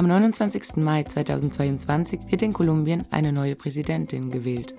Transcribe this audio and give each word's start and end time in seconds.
Am 0.00 0.06
29. 0.06 0.78
Mai 0.78 1.02
2022 1.02 2.20
wird 2.30 2.40
in 2.40 2.54
Kolumbien 2.54 3.04
eine 3.10 3.34
neue 3.34 3.54
Präsidentin 3.54 4.30
gewählt. 4.30 4.74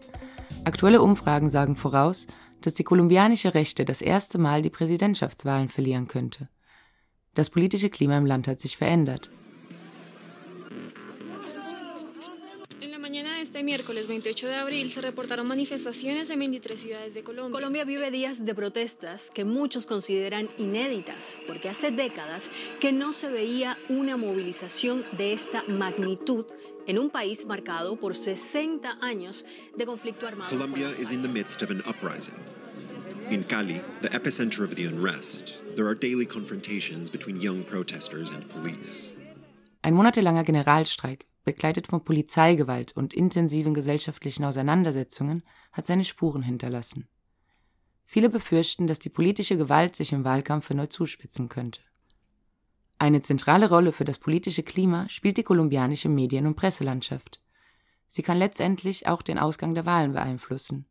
Aktuelle 0.66 1.00
Umfragen 1.04 1.48
sagen 1.48 1.76
voraus, 1.76 2.26
dass 2.62 2.74
die 2.74 2.84
kolumbianische 2.84 3.54
Rechte 3.54 3.86
das 3.86 4.02
erste 4.02 4.40
Mal 4.40 4.64
die 4.64 4.72
Präsidentschaftswahlen 4.72 5.70
verlieren 5.70 6.08
könnte. 6.08 6.50
Das 7.36 7.52
politische 7.52 7.92
Klima 7.92 8.18
im 8.18 8.26
Land 8.26 8.48
hat 8.48 8.60
sich 8.60 8.78
verändert. 8.78 9.30
Este 13.52 13.64
miércoles 13.64 14.08
28 14.08 14.48
de 14.48 14.56
abril 14.56 14.90
se 14.90 15.02
reportaron 15.02 15.46
manifestaciones 15.46 16.30
en 16.30 16.40
23 16.40 16.80
ciudades 16.80 17.14
de 17.14 17.22
Colombia. 17.22 17.52
Colombia 17.52 17.84
vive 17.84 18.10
días 18.10 18.46
de 18.46 18.56
protestas 18.56 19.30
que 19.30 19.44
muchos 19.44 19.86
consideran 19.86 20.48
inéditas, 20.58 21.36
porque 21.48 21.68
hace 21.68 21.92
décadas 21.92 22.50
que 22.80 22.94
no 22.94 23.12
se 23.12 23.28
veía 23.28 23.78
una 23.90 24.16
movilización 24.16 25.04
de 25.18 25.34
esta 25.34 25.64
magnitud 25.68 26.46
en 26.88 26.98
un 26.98 27.10
país 27.10 27.46
marcado 27.46 28.00
por 28.00 28.16
60 28.16 29.00
años 29.02 29.46
de 29.76 29.86
conflicto 29.86 30.26
armado. 30.28 30.50
Colombia 30.50 30.90
is 30.98 31.12
in 31.12 31.22
the 31.22 31.28
midst 31.28 31.62
of 31.62 31.72
an 31.72 31.84
uprising. 31.86 32.40
In 33.30 33.44
Cali, 33.44 33.82
the 34.02 34.10
epicenter 34.12 34.64
of 34.64 34.76
the 34.76 34.86
unrest, 34.86 35.56
there 35.76 35.88
are 35.88 35.96
daily 35.96 36.26
confrontations 36.26 37.12
between 37.12 37.42
young 37.42 37.66
protesters 37.66 38.32
and 38.32 38.48
police. 38.48 39.14
Ein 39.84 39.94
monatelanger 39.94 40.46
Generalstreik 40.46 41.31
begleitet 41.44 41.88
von 41.88 42.04
Polizeigewalt 42.04 42.96
und 42.96 43.14
intensiven 43.14 43.74
gesellschaftlichen 43.74 44.46
Auseinandersetzungen, 44.46 45.44
hat 45.72 45.86
seine 45.86 46.06
Spuren 46.06 46.44
hinterlassen. 46.44 47.08
Viele 48.06 48.30
befürchten, 48.30 48.88
dass 48.88 49.00
die 49.00 49.10
politische 49.10 49.58
Gewalt 49.58 49.96
sich 49.96 50.12
im 50.12 50.26
Wahlkampf 50.26 50.70
erneut 50.70 50.92
zuspitzen 50.92 51.50
könnte. 51.50 51.82
Eine 52.98 53.22
zentrale 53.22 53.70
Rolle 53.70 53.94
für 53.94 54.04
das 54.04 54.20
politische 54.20 54.64
Klima 54.64 55.10
spielt 55.10 55.38
die 55.38 55.44
kolumbianische 55.44 56.10
Medien- 56.10 56.46
und 56.46 56.56
Presselandschaft. 56.56 57.42
Sie 58.08 58.22
kann 58.22 58.38
letztendlich 58.38 59.08
auch 59.08 59.22
den 59.22 59.40
Ausgang 59.40 59.74
der 59.74 59.86
Wahlen 59.86 60.12
beeinflussen. 60.12 60.86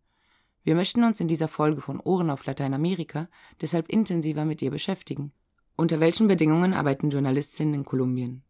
Wir 0.65 0.75
möchten 0.75 1.05
uns 1.05 1.21
in 1.21 1.29
dieser 1.29 1.49
Folge 1.49 1.81
von 1.81 2.01
Ohren 2.01 2.31
auf 2.31 2.47
Lateinamerika 2.47 3.29
deshalb 3.61 3.89
intensiver 3.89 4.45
mit 4.45 4.61
ihr 4.63 4.71
beschäftigen. 4.71 5.33
Unter 5.77 6.01
welchen 6.01 6.29
Bedingungen 6.29 6.75
arbeiten 6.75 7.11
Journalistinnen 7.11 7.75
in 7.75 7.85
Kolumbien? 7.85 8.43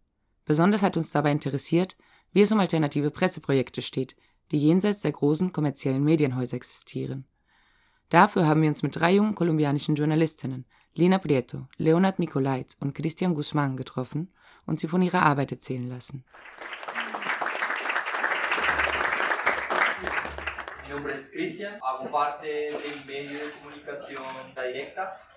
Besonders 0.51 0.83
hat 0.83 0.97
uns 0.97 1.13
dabei 1.13 1.31
interessiert, 1.31 1.97
wie 2.33 2.41
es 2.41 2.51
um 2.51 2.59
alternative 2.59 3.13
Presseprojekte 3.13 3.83
steht, 3.83 4.17
die 4.51 4.59
jenseits 4.59 5.01
der 5.01 5.13
großen 5.13 5.53
kommerziellen 5.53 6.03
Medienhäuser 6.03 6.57
existieren. 6.57 7.25
Dafür 8.09 8.49
haben 8.49 8.61
wir 8.61 8.69
uns 8.69 8.83
mit 8.83 8.97
drei 8.97 9.13
jungen 9.13 9.37
kolumbianischen 9.37 9.95
Journalistinnen, 9.95 10.65
Lina 10.93 11.19
Prieto, 11.19 11.69
Leonard 11.77 12.19
Micolait 12.19 12.77
und 12.81 12.97
Christian 12.97 13.37
Guzman, 13.37 13.77
getroffen 13.77 14.33
und 14.67 14.81
sie 14.81 14.89
von 14.89 15.03
ihrer 15.03 15.23
Arbeit 15.23 15.53
erzählen 15.53 15.89
lassen. 15.89 16.25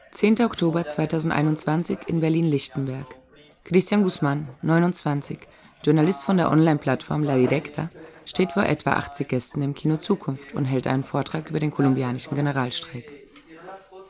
10. 0.09 0.41
Oktober 0.41 0.87
2021 0.87 1.99
in 2.07 2.19
Berlin-Lichtenberg. 2.19 3.22
Christian 3.65 4.03
Guzman, 4.03 4.49
29, 4.61 5.39
Journalist 5.83 6.25
von 6.25 6.35
der 6.35 6.51
Online-Plattform 6.51 7.23
La 7.23 7.37
Directa, 7.37 7.89
steht 8.25 8.51
vor 8.51 8.63
etwa 8.63 8.91
80 8.93 9.25
Gästen 9.27 9.61
im 9.61 9.73
Kino 9.73 9.95
Zukunft 9.95 10.53
und 10.53 10.65
hält 10.65 10.85
einen 10.85 11.05
Vortrag 11.05 11.49
über 11.49 11.59
den 11.59 11.71
kolumbianischen 11.71 12.35
Generalstreik. 12.35 13.09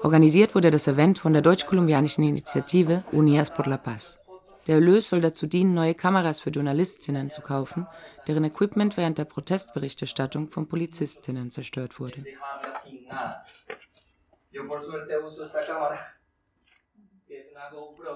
Organisiert 0.01 0.55
wurde 0.55 0.71
das 0.71 0.87
Event 0.87 1.19
von 1.19 1.33
der 1.33 1.43
deutsch-kolumbianischen 1.43 2.23
Initiative 2.23 3.03
Unidas 3.11 3.53
por 3.53 3.67
la 3.67 3.77
Paz. 3.77 4.17
Der 4.65 4.75
Erlös 4.75 5.09
soll 5.09 5.21
dazu 5.21 5.45
dienen, 5.45 5.75
neue 5.75 5.93
Kameras 5.93 6.39
für 6.39 6.49
Journalistinnen 6.49 7.29
zu 7.29 7.41
kaufen, 7.41 7.85
deren 8.27 8.45
Equipment 8.45 8.97
während 8.97 9.19
der 9.19 9.25
Protestberichterstattung 9.25 10.49
von 10.49 10.67
Polizistinnen 10.67 11.51
zerstört 11.51 11.99
wurde. 11.99 12.23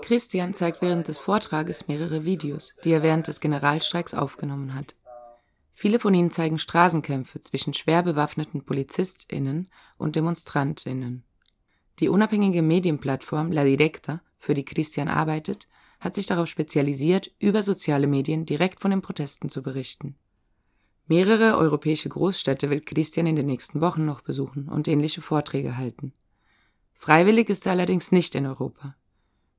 Christian 0.01 0.53
zeigt 0.53 0.81
während 0.81 1.07
des 1.07 1.17
Vortrages 1.17 1.87
mehrere 1.87 2.25
Videos, 2.25 2.73
die 2.83 2.91
er 2.91 3.03
während 3.03 3.27
des 3.27 3.39
Generalstreiks 3.39 4.13
aufgenommen 4.13 4.73
hat. 4.73 4.95
Viele 5.73 5.99
von 5.99 6.13
ihnen 6.13 6.31
zeigen 6.31 6.57
Straßenkämpfe 6.57 7.39
zwischen 7.39 7.73
schwer 7.73 8.03
bewaffneten 8.03 8.65
PolizistInnen 8.65 9.69
und 9.97 10.15
DemonstrantInnen. 10.15 11.23
Die 11.99 12.09
unabhängige 12.09 12.61
Medienplattform 12.61 13.51
La 13.51 13.63
Directa, 13.63 14.21
für 14.39 14.53
die 14.53 14.65
Christian 14.65 15.07
arbeitet, 15.07 15.67
hat 15.99 16.15
sich 16.15 16.25
darauf 16.25 16.47
spezialisiert, 16.47 17.31
über 17.39 17.63
soziale 17.63 18.07
Medien 18.07 18.45
direkt 18.45 18.79
von 18.79 18.91
den 18.91 19.01
Protesten 19.01 19.49
zu 19.49 19.63
berichten. 19.63 20.15
Mehrere 21.07 21.57
europäische 21.57 22.09
Großstädte 22.09 22.69
will 22.69 22.81
Christian 22.81 23.27
in 23.27 23.35
den 23.35 23.45
nächsten 23.45 23.81
Wochen 23.81 24.05
noch 24.05 24.21
besuchen 24.21 24.67
und 24.67 24.87
ähnliche 24.87 25.21
Vorträge 25.21 25.77
halten. 25.77 26.13
Freiwillig 26.95 27.49
ist 27.49 27.65
er 27.65 27.73
allerdings 27.73 28.11
nicht 28.11 28.35
in 28.35 28.45
Europa. 28.45 28.95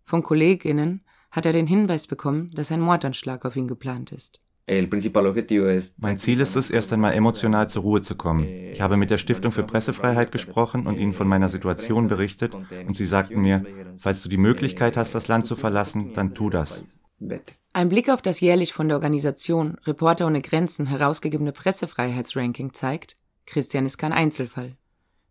Von 0.09 0.23
Kolleginnen 0.23 1.03
hat 1.31 1.45
er 1.45 1.53
den 1.53 1.67
Hinweis 1.67 2.07
bekommen, 2.07 2.51
dass 2.55 2.73
ein 2.73 2.81
Mordanschlag 2.81 3.45
auf 3.45 3.57
ihn 3.57 3.69
geplant 3.69 4.11
ist. 4.11 4.41
Mein 4.67 6.17
Ziel 6.17 6.41
ist 6.41 6.57
es, 6.57 6.71
erst 6.71 6.95
einmal 6.95 7.13
emotional 7.13 7.69
zur 7.69 7.83
Ruhe 7.83 8.01
zu 8.01 8.15
kommen. 8.15 8.49
Ich 8.73 8.81
habe 8.81 8.97
mit 8.97 9.11
der 9.11 9.19
Stiftung 9.19 9.53
für 9.53 9.65
Pressefreiheit 9.65 10.33
gesprochen 10.33 10.87
und 10.87 10.99
ihnen 10.99 11.13
von 11.13 11.29
meiner 11.29 11.51
Situation 11.51 12.09
berichtet 12.09 12.55
und 12.55 12.97
sie 12.97 13.05
sagten 13.05 13.43
mir, 13.43 13.67
falls 13.99 14.23
du 14.23 14.31
die 14.31 14.39
Möglichkeit 14.39 14.97
hast, 14.97 15.15
das 15.15 15.29
Land 15.29 15.47
zu 15.47 15.57
verlassen, 15.57 16.15
dann 16.15 16.35
tu 16.35 16.49
das. 16.49 16.83
Ein 17.75 17.91
Blick 17.91 18.09
auf 18.09 18.23
das 18.23 18.41
jährlich 18.41 18.73
von 18.73 18.89
der 18.89 18.97
Organisation 18.97 19.77
Reporter 19.85 20.27
ohne 20.27 20.41
Grenzen 20.41 20.87
herausgegebene 20.87 21.53
Pressefreiheitsranking 21.53 22.73
zeigt, 22.73 23.19
Christian 23.45 23.85
ist 23.85 23.99
kein 23.99 24.15
Einzelfall. 24.15 24.79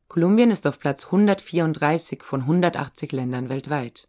Kolumbien 0.08 0.52
ist 0.52 0.68
auf 0.68 0.78
Platz 0.78 1.06
134 1.06 2.22
von 2.22 2.42
180 2.42 3.12
Ländern 3.12 3.50
weltweit. 3.50 4.08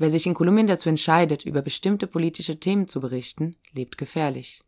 Wer 0.00 0.10
sich 0.10 0.26
in 0.28 0.34
Kolumbien 0.34 0.68
dazu 0.68 0.88
entscheidet, 0.88 1.44
über 1.44 1.60
bestimmte 1.60 2.06
politische 2.06 2.60
Themen 2.60 2.86
zu 2.86 3.00
berichten, 3.00 3.56
lebt 3.72 3.98
gefährlich. 3.98 4.62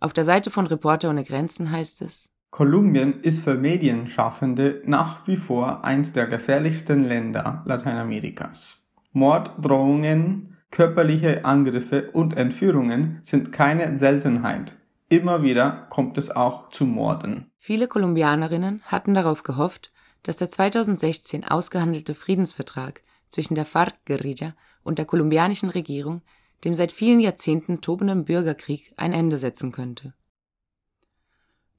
Auf 0.00 0.14
der 0.14 0.24
Seite 0.24 0.50
von 0.50 0.66
Reporter 0.66 1.10
ohne 1.10 1.24
Grenzen 1.24 1.70
heißt 1.70 2.00
es, 2.00 2.30
Kolumbien 2.50 3.20
ist 3.20 3.40
für 3.40 3.54
Medienschaffende 3.54 4.82
nach 4.86 5.26
wie 5.28 5.36
vor 5.36 5.84
eins 5.84 6.14
der 6.14 6.26
gefährlichsten 6.26 7.04
Länder 7.04 7.62
Lateinamerikas. 7.66 8.78
Morddrohungen, 9.12 10.56
körperliche 10.70 11.44
Angriffe 11.44 12.10
und 12.12 12.34
Entführungen 12.34 13.20
sind 13.24 13.52
keine 13.52 13.98
Seltenheit. 13.98 14.74
Immer 15.10 15.42
wieder 15.42 15.86
kommt 15.90 16.16
es 16.16 16.30
auch 16.30 16.70
zu 16.70 16.86
Morden. 16.86 17.50
Viele 17.58 17.88
Kolumbianerinnen 17.88 18.80
hatten 18.86 19.12
darauf 19.12 19.42
gehofft, 19.42 19.92
dass 20.22 20.38
der 20.38 20.48
2016 20.48 21.44
ausgehandelte 21.44 22.14
Friedensvertrag 22.14 23.02
zwischen 23.28 23.54
der 23.54 23.64
FARC-Guerilla 23.64 24.54
und 24.82 24.98
der 24.98 25.06
kolumbianischen 25.06 25.70
Regierung 25.70 26.22
dem 26.64 26.74
seit 26.74 26.92
vielen 26.92 27.20
Jahrzehnten 27.20 27.80
tobenden 27.80 28.24
Bürgerkrieg 28.24 28.92
ein 28.96 29.12
Ende 29.12 29.38
setzen 29.38 29.72
könnte. 29.72 30.14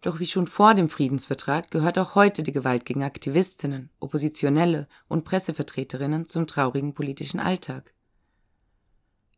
Doch 0.02 0.20
wie 0.20 0.28
schon 0.28 0.48
vor 0.48 0.76
dem 0.76 0.90
Friedensvertrag 0.90 1.72
gehört 1.72 1.98
auch 1.98 2.16
heute 2.16 2.44
die 2.44 2.52
Gewalt 2.52 2.86
gegen 2.86 3.04
Aktivistinnen, 3.04 3.90
Oppositionelle 4.00 4.88
und 5.10 5.26
Pressevertreterinnen 5.26 6.28
zum 6.28 6.46
traurigen 6.46 6.94
politischen 6.94 7.40
Alltag. 7.40 7.94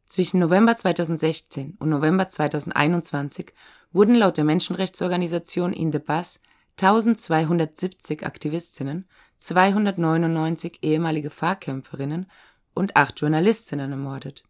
Zwischen 0.07 0.39
November 0.39 0.75
2016 0.75 1.77
und 1.79 1.89
November 1.89 2.27
2021 2.27 3.53
wurden 3.93 4.15
laut 4.15 4.37
der 4.37 4.43
Menschenrechtsorganisation 4.43 5.71
In 5.71 5.91
the 5.91 5.99
Paz 5.99 6.39
1270 6.81 8.25
Aktivistinnen 8.25 9.05
299 9.37 10.79
ehemalige 10.81 11.29
Fahrkämpferinnen 11.29 12.31
und 12.73 12.95
acht 12.95 13.19
Journalistinnen 13.19 13.91
ermordet. 13.91 14.45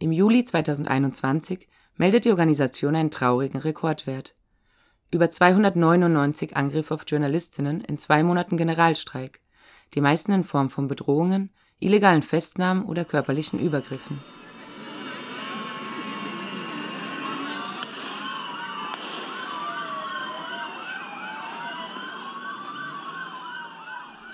Im 0.00 0.10
Juli 0.10 0.44
2021 0.44 1.68
meldet 1.96 2.24
die 2.24 2.30
Organisation 2.30 2.96
einen 2.96 3.12
traurigen 3.12 3.60
Rekordwert. 3.60 4.34
Über 5.12 5.30
299 5.30 6.56
Angriffe 6.56 6.94
auf 6.94 7.04
Journalistinnen 7.06 7.82
in 7.82 7.98
zwei 7.98 8.24
Monaten 8.24 8.56
Generalstreik, 8.56 9.40
die 9.94 10.00
meisten 10.00 10.32
in 10.32 10.44
Form 10.44 10.70
von 10.70 10.88
Bedrohungen, 10.88 11.50
illegalen 11.78 12.22
Festnahmen 12.22 12.84
oder 12.84 13.04
körperlichen 13.04 13.60
Übergriffen. 13.60 14.18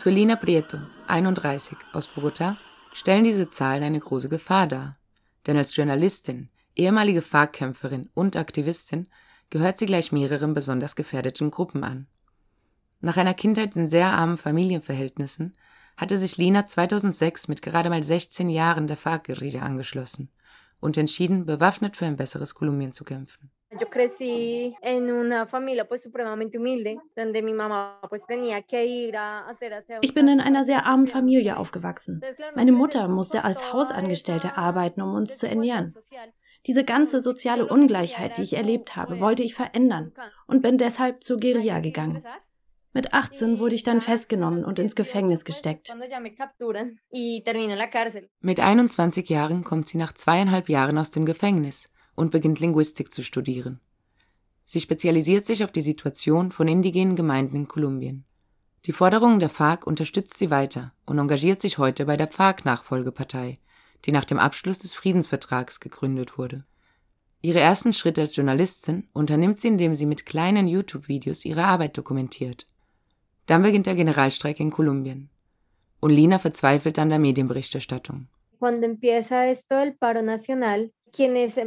Für 0.05 0.11
Lina 0.11 0.37
Prieto, 0.37 0.77
31, 1.07 1.79
aus 1.95 2.11
Bogotá, 2.11 2.59
stellen 2.93 3.25
diese 3.25 3.49
Zahlen 3.49 3.83
eine 3.83 3.99
große 3.99 4.29
Gefahr 4.29 4.67
dar. 4.67 4.99
Denn 5.47 5.57
als 5.57 5.75
Journalistin, 5.75 6.51
ehemalige 6.77 7.23
Fahrkämpferin 7.23 8.11
und 8.13 8.37
Aktivistin 8.37 9.07
gehört 9.49 9.79
sie 9.79 9.87
gleich 9.87 10.13
mehreren 10.13 10.53
besonders 10.53 10.95
gefährdeten 10.95 11.51
Gruppen 11.51 11.85
an. 11.85 12.07
Nach 13.01 13.17
einer 13.17 13.33
Kindheit 13.33 13.77
in 13.77 13.89
sehr 13.89 14.09
armen 14.09 14.37
Familienverhältnissen 14.37 15.57
hatte 15.97 16.19
sich 16.19 16.37
Lina 16.37 16.67
2006 16.67 17.49
mit 17.49 17.63
gerade 17.63 17.89
mal 17.89 18.03
16 18.03 18.51
Jahren 18.51 18.87
der 18.87 18.99
FARC-Guerilla 18.99 19.63
angeschlossen 19.63 20.29
und 20.81 20.99
entschieden, 20.99 21.47
bewaffnet 21.47 21.97
für 21.97 22.05
ein 22.05 22.17
besseres 22.17 22.55
Kolumbien 22.55 22.93
zu 22.93 23.05
kämpfen. 23.05 23.54
Yo 23.81 23.89
crecí 23.91 24.75
en 24.83 25.11
una 25.11 25.47
familia 25.47 25.87
pues 25.87 26.03
supremamente 26.03 26.59
humilde, 26.59 26.99
donde 27.17 27.43
mi 27.43 27.53
mamá 27.53 28.01
pues 28.09 28.27
tenía 28.27 28.63
que 28.63 28.85
ir 28.87 29.17
a 29.17 29.49
hacer 29.49 29.85
Ich 30.01 30.15
bin 30.15 30.29
in 30.29 30.41
einer 30.41 30.65
sehr 30.65 30.87
armen 30.87 31.07
Familie 31.07 31.57
aufgewachsen. 31.57 32.21
Meine 32.55 32.73
Mutter 32.73 33.09
musste 33.09 33.45
als 33.45 33.73
Hausangestellte 33.73 34.57
arbeiten, 34.57 35.03
um 35.03 35.15
uns 35.15 35.39
zu 35.39 35.49
ernähren. 35.49 35.95
Diese 36.67 36.85
ganze 36.85 37.21
soziale 37.21 37.67
Ungleichheit, 37.67 38.39
die 38.39 38.43
ich 38.43 38.57
erlebt 38.57 38.97
habe, 38.97 39.21
wollte 39.21 39.43
ich 39.43 39.55
verändern 39.55 40.13
und 40.47 40.63
bin 40.63 40.79
deshalb 40.79 41.23
zur 41.23 41.39
Guerilla 41.39 41.81
gegangen. 41.81 42.25
Mit 42.93 43.13
18 43.13 43.59
wurde 43.59 43.75
ich 43.75 43.83
dann 43.83 44.01
festgenommen 44.01 44.65
und 44.65 44.79
ins 44.79 44.95
Gefängnis 44.95 45.45
gesteckt. 45.45 45.93
Mit 48.41 48.61
21 48.61 49.29
Jahren 49.29 49.65
kommt 49.65 49.89
sie 49.89 49.99
nach 49.99 50.13
zweieinhalb 50.13 50.69
Jahren 50.69 50.97
aus 50.97 51.11
dem 51.11 51.27
Gefängnis 51.27 51.89
und 52.15 52.31
beginnt 52.31 52.61
Linguistik 52.61 53.13
zu 53.13 53.23
studieren. 53.23 53.81
Sie 54.65 54.81
spezialisiert 54.81 55.47
sich 55.47 55.63
auf 55.65 55.73
die 55.73 55.83
Situation 55.83 56.53
von 56.53 56.69
indigenen 56.69 57.17
Gemeinden 57.17 57.57
in 57.57 57.69
Kolumbien. 57.69 58.25
Die 58.87 58.93
Forderungen 58.93 59.41
der 59.41 59.49
FARC 59.49 59.87
unterstützt 59.87 60.37
sie 60.37 60.51
weiter 60.51 60.93
und 61.07 61.19
engagiert 61.19 61.61
sich 61.61 61.79
heute 61.79 62.05
bei 62.07 62.17
der 62.17 62.29
FARC-Nachfolgepartei, 62.29 63.59
die 64.05 64.13
nach 64.13 64.25
dem 64.25 64.39
Abschluss 64.39 64.79
des 64.79 64.95
Friedensvertrags 64.95 65.81
gegründet 65.81 66.37
wurde. 66.37 66.65
Ihre 67.41 67.61
ersten 67.61 67.93
Schritte 67.93 68.23
als 68.23 68.37
Journalistin 68.37 69.09
unternimmt 69.13 69.61
sie, 69.61 69.69
indem 69.69 69.95
sie 69.95 70.07
mit 70.07 70.25
kleinen 70.25 70.67
YouTube-Videos 70.67 71.45
ihre 71.45 71.65
Arbeit 71.65 71.97
dokumentiert. 71.97 72.67
Dann 73.47 73.63
beginnt 73.63 73.87
der 73.87 73.95
Generalstreik 73.95 74.61
in 74.61 74.71
Kolumbien. 74.71 75.29
Und 76.01 76.11
Lina 76.11 76.39
verzweifelt 76.39 76.99
an 76.99 77.11
der 77.11 77.19
Medienberichterstattung. 77.19 78.29
Cuando 78.59 78.87
empieza 78.87 79.47
esto 79.47 79.75
del 79.75 79.93
paro 79.93 80.23
nacional, 80.23 80.91
quienes 81.13 81.59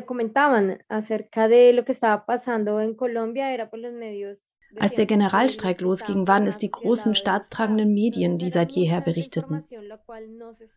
comentaban 0.00 0.82
acerca 0.88 1.48
de 1.48 1.72
lo 1.74 1.84
que 1.84 1.92
estaba 1.92 2.24
pasando 2.24 2.80
en 2.80 2.94
Colombia 2.94 3.52
era 3.52 3.68
por 3.68 3.78
los 3.78 3.92
medios 3.92 4.38
als 4.78 4.94
der 4.94 5.06
Generalstreik 5.06 5.80
losging, 5.80 6.26
waren 6.26 6.46
es 6.46 6.58
die 6.58 6.70
großen 6.70 7.14
staatstragenden 7.14 7.92
Medien, 7.92 8.38
die 8.38 8.50
seit 8.50 8.72
jeher 8.72 9.00
berichteten. 9.00 9.62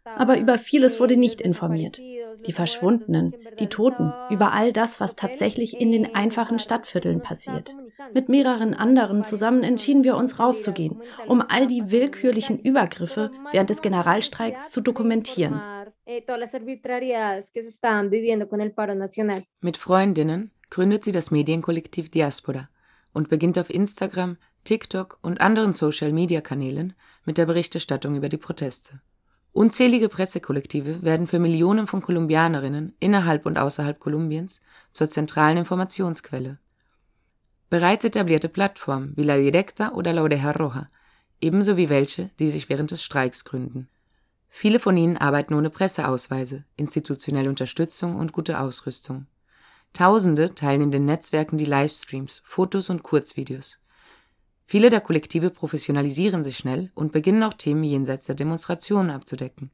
Aber 0.04 0.38
über 0.38 0.58
vieles 0.58 1.00
wurde 1.00 1.18
nicht 1.18 1.42
informiert. 1.42 1.98
Die 1.98 2.52
Verschwundenen, 2.52 3.36
die 3.60 3.68
Toten, 3.68 4.14
über 4.30 4.52
all 4.52 4.74
das, 4.74 5.00
was 5.00 5.16
tatsächlich 5.16 5.80
in 5.80 5.92
den 5.92 6.14
einfachen 6.14 6.60
Stadtvierteln 6.60 7.22
passiert. 7.22 7.76
Mit 8.14 8.28
mehreren 8.28 8.74
anderen 8.74 9.24
zusammen 9.24 9.64
entschieden 9.64 10.04
wir 10.04 10.18
uns 10.18 10.40
rauszugehen, 10.40 11.02
um 11.28 11.42
all 11.42 11.68
die 11.68 11.92
willkürlichen 11.92 12.60
Übergriffe 12.60 13.32
während 13.52 13.70
des 13.70 13.82
Generalstreiks 13.82 14.72
zu 14.72 14.82
dokumentieren. 14.82 15.62
Mit 19.62 19.78
Freundinnen 19.78 20.52
gründet 20.70 21.04
sie 21.04 21.12
das 21.12 21.32
Medienkollektiv 21.32 22.10
Diaspora 22.10 22.70
und 23.12 23.28
beginnt 23.28 23.58
auf 23.58 23.72
Instagram, 23.72 24.38
TikTok 24.66 25.18
und 25.24 25.42
anderen 25.42 25.74
Social-Media-Kanälen 25.74 26.94
mit 27.24 27.40
der 27.40 27.48
Berichterstattung 27.48 28.16
über 28.16 28.30
die 28.30 28.38
Proteste. 28.38 29.02
Unzählige 29.52 30.10
Pressekollektive 30.10 31.02
werden 31.02 31.26
für 31.26 31.40
Millionen 31.40 31.88
von 31.88 32.04
Kolumbianerinnen 32.04 32.96
innerhalb 33.00 33.48
und 33.48 33.58
außerhalb 33.58 34.00
Kolumbiens 34.00 34.62
zur 34.92 35.10
zentralen 35.10 35.58
Informationsquelle. 35.58 36.60
Bereits 37.72 38.06
etablierte 38.06 38.50
Plattformen 38.50 39.14
wie 39.16 39.24
La 39.24 39.38
Directa 39.38 39.94
oder 39.94 40.14
La 40.14 40.22
Oreja 40.22 40.52
Roja, 40.52 40.90
ebenso 41.42 41.78
wie 41.78 41.90
welche, 41.90 42.30
die 42.38 42.52
sich 42.52 42.70
während 42.70 42.92
des 42.92 43.02
Streiks 43.02 43.44
gründen. 43.44 43.90
Viele 44.58 44.80
von 44.80 44.96
ihnen 44.96 45.18
arbeiten 45.18 45.54
ohne 45.54 45.70
Presseausweise, 45.70 46.64
institutionelle 46.78 47.50
Unterstützung 47.50 48.16
und 48.16 48.32
gute 48.32 48.58
Ausrüstung. 48.58 49.28
Tausende 49.92 50.56
teilen 50.56 50.80
in 50.80 50.92
den 50.92 51.04
Netzwerken 51.04 51.58
die 51.58 51.66
Livestreams, 51.66 52.42
Fotos 52.46 52.90
und 52.90 53.04
Kurzvideos. 53.04 53.80
Viele 54.66 54.90
der 54.90 55.02
Kollektive 55.02 55.50
professionalisieren 55.50 56.46
sich 56.46 56.56
schnell 56.56 56.90
und 56.96 57.12
beginnen 57.12 57.44
auch 57.44 57.54
Themen 57.54 57.84
jenseits 57.84 58.28
der 58.28 58.36
Demonstrationen 58.36 59.12
abzudecken. 59.12 59.72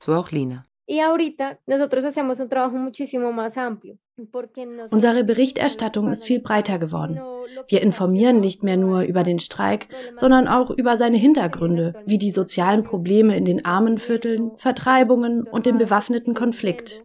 So 0.00 0.14
auch 0.14 0.30
Lina. 0.30 0.64
Unsere 4.90 5.24
Berichterstattung 5.24 6.10
ist 6.10 6.24
viel 6.24 6.40
breiter 6.40 6.78
geworden. 6.78 7.20
Wir 7.68 7.82
informieren 7.82 8.40
nicht 8.40 8.64
mehr 8.64 8.76
nur 8.76 9.02
über 9.02 9.22
den 9.22 9.38
Streik, 9.38 9.88
sondern 10.16 10.48
auch 10.48 10.70
über 10.70 10.96
seine 10.96 11.16
Hintergründe, 11.16 11.94
wie 12.04 12.18
die 12.18 12.30
sozialen 12.30 12.82
Probleme 12.82 13.36
in 13.36 13.44
den 13.44 13.64
armen 13.64 13.98
Vierteln, 13.98 14.52
Vertreibungen 14.56 15.44
und 15.44 15.66
den 15.66 15.78
bewaffneten 15.78 16.34
Konflikt. 16.34 17.04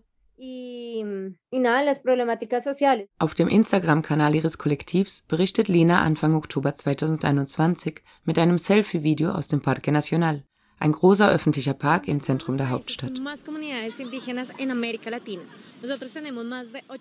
Auf 3.19 3.33
dem 3.35 3.47
Instagram-Kanal 3.47 4.35
ihres 4.35 4.57
Kollektivs 4.57 5.21
berichtet 5.27 5.68
Lina 5.68 6.01
Anfang 6.01 6.35
Oktober 6.35 6.74
2021 6.74 8.01
mit 8.25 8.39
einem 8.39 8.57
Selfie-Video 8.57 9.31
aus 9.31 9.47
dem 9.47 9.62
Parque 9.62 9.91
Nacional, 9.91 10.44
ein 10.79 10.91
großer 10.91 11.29
öffentlicher 11.29 11.74
Park 11.74 12.07
im 12.07 12.19
Zentrum 12.19 12.57
der 12.57 12.69
Hauptstadt. 12.69 13.13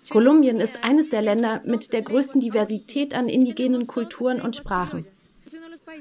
Kolumbien 0.09 0.59
ist 0.59 0.83
eines 0.83 1.09
der 1.09 1.21
Länder 1.21 1.61
mit 1.65 1.93
der 1.93 2.01
größten 2.01 2.41
Diversität 2.41 3.13
an 3.13 3.29
indigenen 3.29 3.87
Kulturen 3.87 4.41
und 4.41 4.55
Sprachen. 4.55 5.05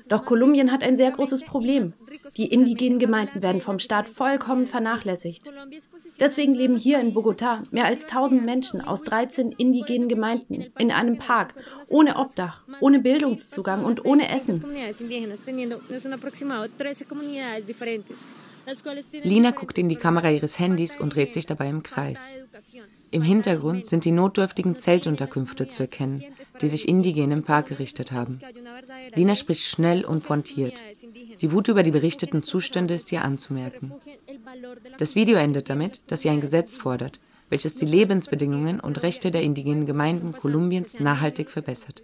Doch 0.08 0.24
Kolumbien 0.24 0.72
hat 0.72 0.82
ein 0.82 0.96
sehr 0.96 1.10
großes 1.10 1.44
Problem. 1.44 1.92
Die 2.36 2.46
indigenen 2.46 2.98
Gemeinden 2.98 3.42
werden 3.42 3.60
vom 3.60 3.78
Staat 3.78 4.08
vollkommen 4.08 4.66
vernachlässigt. 4.66 5.50
Deswegen 6.20 6.54
leben 6.54 6.76
hier 6.76 7.00
in 7.00 7.14
Bogotá 7.14 7.62
mehr 7.70 7.86
als 7.86 8.04
1000 8.04 8.44
Menschen 8.44 8.80
aus 8.80 9.02
13 9.02 9.52
indigenen 9.52 10.08
Gemeinden 10.08 10.66
in 10.78 10.90
einem 10.90 11.18
Park, 11.18 11.54
ohne 11.88 12.16
Obdach, 12.16 12.62
ohne 12.80 13.00
Bildungszugang 13.00 13.84
und 13.84 14.04
ohne 14.04 14.28
Essen. 14.28 14.64
Lina 19.22 19.52
guckt 19.52 19.78
in 19.78 19.88
die 19.88 19.96
Kamera 19.96 20.30
ihres 20.30 20.58
Handys 20.58 20.98
und 20.98 21.14
dreht 21.14 21.32
sich 21.32 21.46
dabei 21.46 21.68
im 21.68 21.84
Kreis. 21.84 22.40
Im 23.12 23.22
Hintergrund 23.22 23.86
sind 23.86 24.04
die 24.04 24.10
notdürftigen 24.10 24.76
Zeltunterkünfte 24.76 25.68
zu 25.68 25.84
erkennen, 25.84 26.24
die 26.60 26.68
sich 26.68 26.88
Indigene 26.88 27.34
im 27.34 27.42
Park 27.42 27.68
gerichtet 27.68 28.12
haben. 28.12 28.40
Lina 29.14 29.36
spricht 29.36 29.62
schnell 29.62 30.04
und 30.04 30.24
pointiert. 30.24 30.82
Die 31.40 31.52
Wut 31.52 31.68
über 31.68 31.82
die 31.82 31.90
berichteten 31.90 32.42
Zustände 32.42 32.94
ist 32.94 33.12
ihr 33.12 33.22
anzumerken. 33.22 33.92
Das 34.98 35.14
Video 35.14 35.36
endet 35.36 35.70
damit, 35.70 36.10
dass 36.10 36.22
sie 36.22 36.30
ein 36.30 36.40
Gesetz 36.40 36.76
fordert, 36.76 37.20
welches 37.48 37.76
die 37.76 37.86
Lebensbedingungen 37.86 38.80
und 38.80 39.02
Rechte 39.02 39.30
der 39.30 39.42
indigenen 39.42 39.86
Gemeinden 39.86 40.32
Kolumbiens 40.32 40.98
nachhaltig 41.00 41.50
verbessert. 41.50 42.02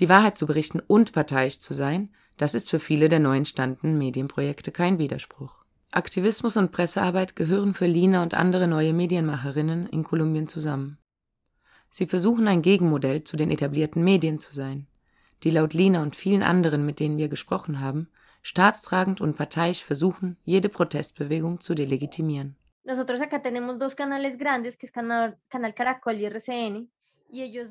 Die 0.00 0.08
Wahrheit 0.08 0.36
zu 0.36 0.46
berichten 0.46 0.80
und 0.86 1.12
parteiisch 1.12 1.58
zu 1.58 1.74
sein, 1.74 2.10
das 2.38 2.54
ist 2.54 2.70
für 2.70 2.80
viele 2.80 3.08
der 3.08 3.20
neu 3.20 3.36
entstandenen 3.36 3.98
Medienprojekte 3.98 4.72
kein 4.72 4.98
Widerspruch. 4.98 5.64
Aktivismus 5.90 6.56
und 6.56 6.72
Pressearbeit 6.72 7.36
gehören 7.36 7.74
für 7.74 7.86
Lina 7.86 8.22
und 8.22 8.32
andere 8.32 8.66
neue 8.66 8.94
Medienmacherinnen 8.94 9.86
in 9.86 10.04
Kolumbien 10.04 10.48
zusammen. 10.48 10.96
Sie 11.94 12.06
versuchen 12.06 12.48
ein 12.48 12.62
Gegenmodell 12.62 13.22
zu 13.22 13.36
den 13.36 13.50
etablierten 13.50 14.02
Medien 14.02 14.38
zu 14.38 14.54
sein, 14.54 14.86
die 15.42 15.50
laut 15.50 15.74
Lina 15.74 16.02
und 16.02 16.16
vielen 16.16 16.42
anderen, 16.42 16.86
mit 16.86 17.00
denen 17.00 17.18
wir 17.18 17.28
gesprochen 17.28 17.80
haben, 17.80 18.08
staatstragend 18.40 19.20
und 19.20 19.36
parteiisch 19.36 19.84
versuchen, 19.84 20.38
jede 20.42 20.70
Protestbewegung 20.70 21.60
zu 21.60 21.74
delegitimieren. 21.74 22.56
Nosotros 22.84 23.20
acá 23.20 23.38
tenemos 23.40 23.78
dos 23.78 23.94
canales 23.94 24.38
grandes, 24.38 24.78
que 24.78 24.86
es 24.86 24.92
Canal, 24.92 25.36
Canal 25.50 25.74
Caracol 25.74 26.14
y 26.14 26.24
RCN, 26.24 26.88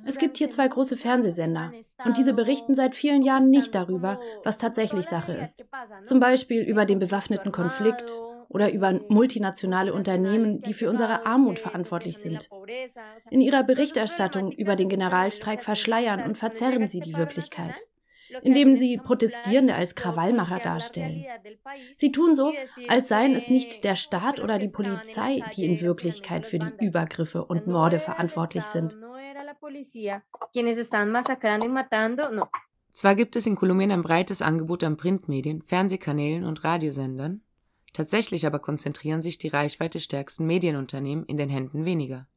es 0.05 0.17
gibt 0.17 0.37
hier 0.37 0.49
zwei 0.49 0.67
große 0.67 0.97
Fernsehsender 0.97 1.71
und 2.03 2.17
diese 2.17 2.33
berichten 2.33 2.73
seit 2.73 2.95
vielen 2.95 3.21
Jahren 3.21 3.49
nicht 3.51 3.75
darüber, 3.75 4.19
was 4.43 4.57
tatsächlich 4.57 5.05
Sache 5.05 5.33
ist. 5.33 5.63
Zum 6.03 6.19
Beispiel 6.19 6.63
über 6.63 6.85
den 6.85 6.97
bewaffneten 6.97 7.51
Konflikt 7.51 8.11
oder 8.53 8.71
über 8.71 8.99
multinationale 9.09 9.93
Unternehmen, 9.93 10.61
die 10.61 10.73
für 10.73 10.89
unsere 10.89 11.25
Armut 11.25 11.59
verantwortlich 11.59 12.17
sind. 12.17 12.49
In 13.29 13.41
ihrer 13.41 13.63
Berichterstattung 13.63 14.51
über 14.51 14.75
den 14.75 14.89
Generalstreik 14.89 15.63
verschleiern 15.63 16.21
und 16.23 16.37
verzerren 16.37 16.87
sie 16.87 16.99
die 16.99 17.15
Wirklichkeit 17.15 17.75
indem 18.43 18.75
sie 18.75 18.97
Protestierende 18.97 19.75
als 19.75 19.95
Krawallmacher 19.95 20.59
darstellen. 20.59 21.25
Sie 21.97 22.11
tun 22.11 22.35
so, 22.35 22.53
als 22.87 23.07
seien 23.07 23.35
es 23.35 23.49
nicht 23.49 23.83
der 23.83 23.95
Staat 23.95 24.39
oder 24.39 24.59
die 24.59 24.69
Polizei, 24.69 25.43
die 25.55 25.65
in 25.65 25.81
Wirklichkeit 25.81 26.45
für 26.45 26.59
die 26.59 26.85
Übergriffe 26.85 27.43
und 27.45 27.67
Morde 27.67 27.99
verantwortlich 27.99 28.63
sind. 28.63 28.97
Zwar 32.91 33.15
gibt 33.15 33.35
es 33.35 33.45
in 33.45 33.55
Kolumbien 33.55 33.91
ein 33.91 34.01
breites 34.01 34.41
Angebot 34.41 34.83
an 34.83 34.97
Printmedien, 34.97 35.61
Fernsehkanälen 35.61 36.43
und 36.43 36.63
Radiosendern, 36.63 37.41
tatsächlich 37.93 38.45
aber 38.45 38.59
konzentrieren 38.59 39.21
sich 39.21 39.37
die 39.37 39.49
reichweitestärksten 39.49 40.45
Medienunternehmen 40.45 41.25
in 41.25 41.37
den 41.37 41.49
Händen 41.49 41.85
weniger. 41.85 42.27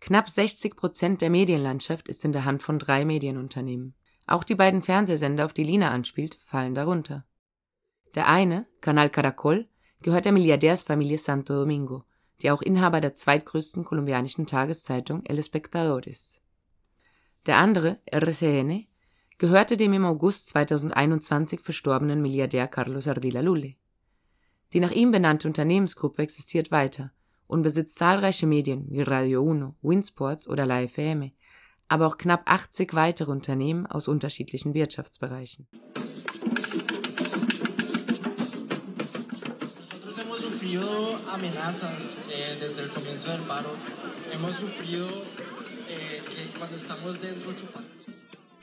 Knapp 0.00 0.28
60 0.28 0.76
Prozent 0.76 1.20
der 1.20 1.30
Medienlandschaft 1.30 2.08
ist 2.08 2.24
in 2.24 2.32
der 2.32 2.44
Hand 2.44 2.62
von 2.62 2.78
drei 2.78 3.04
Medienunternehmen. 3.04 3.94
Auch 4.26 4.44
die 4.44 4.54
beiden 4.54 4.82
Fernsehsender, 4.82 5.44
auf 5.44 5.52
die 5.52 5.64
Lina 5.64 5.90
anspielt, 5.90 6.38
fallen 6.44 6.74
darunter. 6.74 7.24
Der 8.14 8.28
eine, 8.28 8.66
Canal 8.80 9.10
Caracol, 9.10 9.68
gehört 10.02 10.24
der 10.24 10.32
Milliardärsfamilie 10.32 11.18
Santo 11.18 11.54
Domingo, 11.54 12.04
die 12.42 12.50
auch 12.50 12.62
Inhaber 12.62 13.00
der 13.00 13.14
zweitgrößten 13.14 13.84
kolumbianischen 13.84 14.46
Tageszeitung 14.46 15.24
El 15.24 15.38
Espectador 15.38 16.06
ist. 16.06 16.42
Der 17.46 17.58
andere, 17.58 18.00
RCN, 18.12 18.86
gehörte 19.38 19.76
dem 19.76 19.92
im 19.92 20.04
August 20.04 20.48
2021 20.48 21.60
verstorbenen 21.60 22.20
Milliardär 22.20 22.68
Carlos 22.68 23.06
Ardila 23.06 23.40
Lule. 23.40 23.76
Die 24.72 24.80
nach 24.80 24.90
ihm 24.90 25.10
benannte 25.10 25.48
Unternehmensgruppe 25.48 26.22
existiert 26.22 26.70
weiter 26.70 27.12
und 27.46 27.62
besitzt 27.62 27.98
zahlreiche 27.98 28.46
Medien 28.46 28.86
wie 28.90 29.02
Radio 29.02 29.42
Uno, 29.42 29.74
Winsports 29.82 30.48
oder 30.48 30.66
La 30.66 30.86
FM, 30.86 31.30
aber 31.88 32.06
auch 32.06 32.18
knapp 32.18 32.42
80 32.46 32.94
weitere 32.94 33.30
Unternehmen 33.30 33.86
aus 33.86 34.08
unterschiedlichen 34.08 34.74
Wirtschaftsbereichen. 34.74 35.68
Eh, 45.88 46.18
eh. 46.18 46.46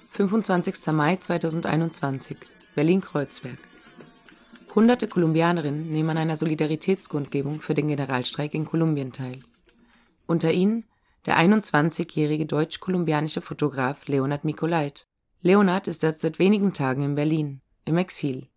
25. 0.10 0.88
Mai 0.92 1.16
2021, 1.16 2.38
Berlin-Kreuzberg. 2.76 3.58
Hunderte 4.76 5.08
Kolumbianerinnen 5.08 5.88
nehmen 5.88 6.10
an 6.10 6.18
einer 6.18 6.36
Solidaritätskundgebung 6.36 7.62
für 7.62 7.76
den 7.76 7.90
Generalstreik 7.90 8.56
in 8.56 8.66
Kolumbien 8.66 9.12
teil. 9.12 9.40
Unter 10.26 10.52
ihnen 10.52 10.86
der 11.28 11.38
21-jährige 11.38 12.48
deutsch-kolumbianische 12.48 13.42
Fotograf 13.42 14.08
Leonard 14.08 14.44
Mikolait. 14.46 15.06
Leonard 15.42 15.88
ist 15.88 16.04
erst 16.04 16.22
seit 16.22 16.40
wenigen 16.40 16.74
Tagen 16.74 17.04
in 17.04 17.16
Berlin, 17.16 17.62
im 17.86 17.98
Exil. 17.98 18.48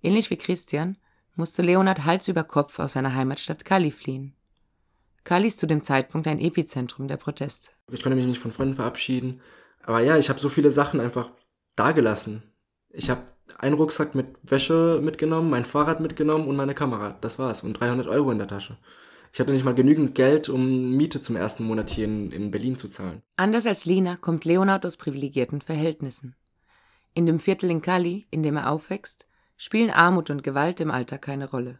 Ähnlich 0.00 0.30
wie 0.30 0.36
Christian 0.36 0.96
musste 1.34 1.62
Leonard 1.62 2.04
Hals 2.04 2.28
über 2.28 2.44
Kopf 2.44 2.78
aus 2.78 2.92
seiner 2.92 3.14
Heimatstadt 3.14 3.64
Cali 3.64 3.90
fliehen. 3.90 4.36
Cali 5.24 5.48
ist 5.48 5.58
zu 5.58 5.66
dem 5.66 5.82
Zeitpunkt 5.82 6.28
ein 6.28 6.40
Epizentrum 6.40 7.08
der 7.08 7.16
Proteste. 7.16 7.70
Ich 7.90 8.02
konnte 8.02 8.16
mich 8.16 8.26
nicht 8.26 8.38
von 8.38 8.52
Freunden 8.52 8.76
verabschieden. 8.76 9.40
Aber 9.82 10.00
ja, 10.00 10.18
ich 10.18 10.28
habe 10.28 10.38
so 10.38 10.48
viele 10.48 10.70
Sachen 10.70 11.00
einfach 11.00 11.30
dagelassen. 11.74 12.42
Ich 12.90 13.10
habe 13.10 13.22
einen 13.58 13.74
Rucksack 13.74 14.14
mit 14.14 14.26
Wäsche 14.42 15.00
mitgenommen, 15.02 15.50
mein 15.50 15.64
Fahrrad 15.64 16.00
mitgenommen 16.00 16.46
und 16.46 16.56
meine 16.56 16.74
Kamera. 16.74 17.16
Das 17.20 17.38
war's. 17.38 17.62
Und 17.62 17.74
300 17.74 18.06
Euro 18.06 18.30
in 18.30 18.38
der 18.38 18.48
Tasche. 18.48 18.76
Ich 19.32 19.40
hatte 19.40 19.52
nicht 19.52 19.64
mal 19.64 19.74
genügend 19.74 20.14
Geld, 20.14 20.48
um 20.48 20.96
Miete 20.96 21.20
zum 21.20 21.36
ersten 21.36 21.64
Monat 21.64 21.90
hier 21.90 22.06
in, 22.06 22.32
in 22.32 22.50
Berlin 22.50 22.78
zu 22.78 22.88
zahlen. 22.88 23.22
Anders 23.36 23.66
als 23.66 23.84
Lina 23.84 24.16
kommt 24.16 24.44
Leonard 24.44 24.86
aus 24.86 24.96
privilegierten 24.96 25.60
Verhältnissen. 25.60 26.34
In 27.14 27.26
dem 27.26 27.38
Viertel 27.38 27.70
in 27.70 27.82
Cali, 27.82 28.26
in 28.30 28.42
dem 28.42 28.56
er 28.56 28.70
aufwächst, 28.70 29.26
spielen 29.56 29.90
Armut 29.90 30.30
und 30.30 30.42
Gewalt 30.42 30.80
im 30.80 30.90
Alltag 30.90 31.22
keine 31.22 31.50
Rolle. 31.50 31.78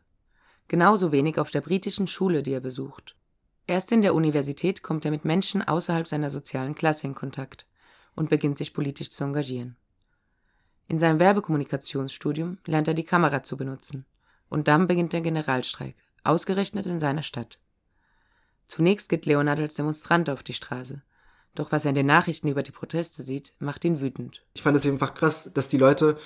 Genauso 0.68 1.12
wenig 1.12 1.38
auf 1.38 1.50
der 1.50 1.62
britischen 1.62 2.06
Schule, 2.06 2.42
die 2.42 2.52
er 2.52 2.60
besucht. 2.60 3.16
Erst 3.66 3.92
in 3.92 4.02
der 4.02 4.14
Universität 4.14 4.82
kommt 4.82 5.04
er 5.04 5.10
mit 5.10 5.24
Menschen 5.24 5.62
außerhalb 5.62 6.06
seiner 6.06 6.30
sozialen 6.30 6.74
Klasse 6.74 7.06
in 7.06 7.14
Kontakt 7.14 7.66
und 8.14 8.30
beginnt 8.30 8.58
sich 8.58 8.74
politisch 8.74 9.10
zu 9.10 9.24
engagieren. 9.24 9.76
In 10.88 10.98
seinem 10.98 11.20
Werbekommunikationsstudium 11.20 12.58
lernt 12.64 12.88
er 12.88 12.94
die 12.94 13.04
Kamera 13.04 13.42
zu 13.42 13.58
benutzen. 13.58 14.06
Und 14.48 14.68
dann 14.68 14.86
beginnt 14.86 15.12
der 15.12 15.20
Generalstreik, 15.20 15.94
ausgerechnet 16.24 16.86
in 16.86 16.98
seiner 16.98 17.22
Stadt. 17.22 17.58
Zunächst 18.66 19.10
geht 19.10 19.26
Leonard 19.26 19.60
als 19.60 19.74
Demonstrant 19.74 20.30
auf 20.30 20.42
die 20.42 20.54
Straße. 20.54 21.02
Doch 21.54 21.72
was 21.72 21.84
er 21.84 21.90
in 21.90 21.94
den 21.94 22.06
Nachrichten 22.06 22.48
über 22.48 22.62
die 22.62 22.72
Proteste 22.72 23.22
sieht, 23.22 23.52
macht 23.58 23.84
ihn 23.84 24.00
wütend. 24.00 24.44
Ich 24.54 24.62
fand 24.62 24.76
es 24.76 24.86
einfach 24.86 25.12
krass, 25.12 25.50
dass 25.52 25.68
die 25.68 25.76
Leute 25.76 26.18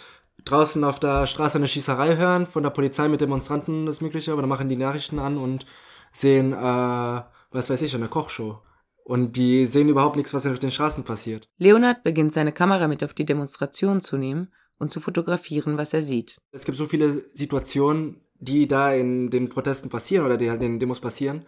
draußen 0.44 0.82
auf 0.84 1.00
der 1.00 1.26
Straße 1.26 1.58
eine 1.58 1.68
Schießerei 1.68 2.16
hören, 2.16 2.46
von 2.46 2.62
der 2.62 2.70
Polizei 2.70 3.08
mit 3.08 3.20
Demonstranten 3.20 3.86
das 3.86 4.00
Mögliche, 4.00 4.32
aber 4.32 4.42
dann 4.42 4.48
machen 4.48 4.68
die 4.68 4.76
Nachrichten 4.76 5.18
an 5.18 5.38
und 5.38 5.66
sehen, 6.12 6.52
äh, 6.52 6.56
was 6.56 7.70
weiß 7.70 7.82
ich, 7.82 7.94
eine 7.94 8.08
Kochshow. 8.08 8.60
Und 9.04 9.36
die 9.36 9.66
sehen 9.66 9.88
überhaupt 9.88 10.16
nichts, 10.16 10.32
was 10.32 10.46
auf 10.46 10.58
den 10.58 10.70
Straßen 10.70 11.04
passiert. 11.04 11.48
Leonard 11.58 12.04
beginnt 12.04 12.32
seine 12.32 12.52
Kamera 12.52 12.86
mit 12.88 13.02
auf 13.02 13.14
die 13.14 13.24
Demonstration 13.24 14.00
zu 14.00 14.16
nehmen 14.16 14.52
und 14.78 14.90
zu 14.90 15.00
fotografieren, 15.00 15.76
was 15.76 15.92
er 15.92 16.02
sieht. 16.02 16.40
Es 16.52 16.64
gibt 16.64 16.78
so 16.78 16.86
viele 16.86 17.24
Situationen, 17.34 18.20
die 18.38 18.66
da 18.66 18.92
in 18.92 19.30
den 19.30 19.48
Protesten 19.48 19.88
passieren 19.88 20.26
oder 20.26 20.36
die 20.36 20.50
halt 20.50 20.62
in 20.62 20.72
den 20.72 20.80
Demos 20.80 21.00
passieren, 21.00 21.46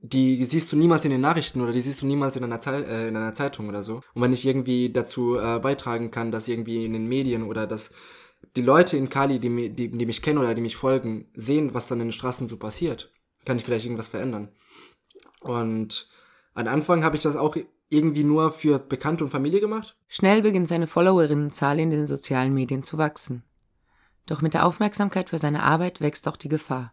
die 0.00 0.44
siehst 0.44 0.70
du 0.70 0.76
niemals 0.76 1.04
in 1.04 1.10
den 1.10 1.20
Nachrichten 1.20 1.60
oder 1.60 1.72
die 1.72 1.80
siehst 1.80 2.02
du 2.02 2.06
niemals 2.06 2.36
in 2.36 2.44
einer, 2.44 2.60
Ze 2.60 2.84
äh, 2.86 3.08
in 3.08 3.16
einer 3.16 3.34
Zeitung 3.34 3.68
oder 3.68 3.82
so. 3.82 4.02
Und 4.14 4.22
wenn 4.22 4.32
ich 4.32 4.44
irgendwie 4.44 4.92
dazu 4.92 5.36
äh, 5.36 5.58
beitragen 5.58 6.10
kann, 6.10 6.30
dass 6.30 6.46
irgendwie 6.46 6.84
in 6.84 6.92
den 6.92 7.08
Medien 7.08 7.42
oder 7.42 7.66
dass 7.66 7.90
die 8.54 8.62
Leute 8.62 8.96
in 8.96 9.08
Kali, 9.08 9.38
die, 9.38 9.70
die, 9.70 9.90
die 9.90 10.06
mich 10.06 10.20
kennen 10.20 10.38
oder 10.38 10.54
die 10.54 10.60
mich 10.60 10.76
folgen, 10.76 11.30
sehen, 11.34 11.72
was 11.72 11.86
dann 11.86 12.00
in 12.00 12.08
den 12.08 12.12
Straßen 12.12 12.48
so 12.48 12.58
passiert, 12.58 13.12
kann 13.46 13.56
ich 13.56 13.64
vielleicht 13.64 13.86
irgendwas 13.86 14.08
verändern. 14.08 14.50
Und 15.40 16.10
am 16.54 16.68
Anfang 16.68 17.04
habe 17.04 17.16
ich 17.16 17.22
das 17.22 17.36
auch 17.36 17.56
irgendwie 17.88 18.24
nur 18.24 18.52
für 18.52 18.78
Bekannte 18.78 19.24
und 19.24 19.30
Familie 19.30 19.60
gemacht. 19.60 19.96
Schnell 20.08 20.42
beginnt 20.42 20.68
seine 20.68 20.86
Followerinnenzahl 20.86 21.78
in 21.78 21.90
den 21.90 22.06
sozialen 22.06 22.54
Medien 22.54 22.82
zu 22.82 22.98
wachsen. 22.98 23.42
Doch 24.26 24.40
mit 24.40 24.54
der 24.54 24.64
Aufmerksamkeit 24.64 25.30
für 25.30 25.38
seine 25.38 25.62
Arbeit 25.62 26.00
wächst 26.00 26.26
auch 26.28 26.36
die 26.36 26.48
Gefahr. 26.48 26.92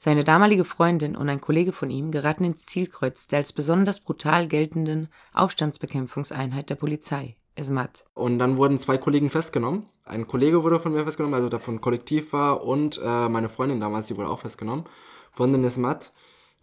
Seine 0.00 0.22
damalige 0.22 0.64
Freundin 0.64 1.16
und 1.16 1.28
ein 1.28 1.40
Kollege 1.40 1.72
von 1.72 1.90
ihm 1.90 2.12
geraten 2.12 2.44
ins 2.44 2.66
Zielkreuz 2.66 3.26
der 3.26 3.40
als 3.40 3.52
besonders 3.52 3.98
brutal 3.98 4.46
geltenden 4.46 5.08
Aufstandsbekämpfungseinheit 5.32 6.70
der 6.70 6.76
Polizei, 6.76 7.36
ESMAD. 7.56 8.04
Und 8.14 8.38
dann 8.38 8.58
wurden 8.58 8.78
zwei 8.78 8.96
Kollegen 8.96 9.28
festgenommen. 9.28 9.86
Ein 10.04 10.28
Kollege 10.28 10.62
wurde 10.62 10.78
von 10.78 10.92
mir 10.92 11.02
festgenommen, 11.02 11.34
also 11.34 11.48
der 11.48 11.58
von 11.58 11.80
Kollektiv 11.80 12.32
war, 12.32 12.62
und 12.62 13.00
äh, 13.02 13.28
meine 13.28 13.48
Freundin 13.48 13.80
damals, 13.80 14.06
die 14.06 14.16
wurde 14.16 14.28
auch 14.28 14.40
festgenommen, 14.40 14.84
von 15.32 15.52
den 15.52 15.64
ESMAD. 15.64 16.12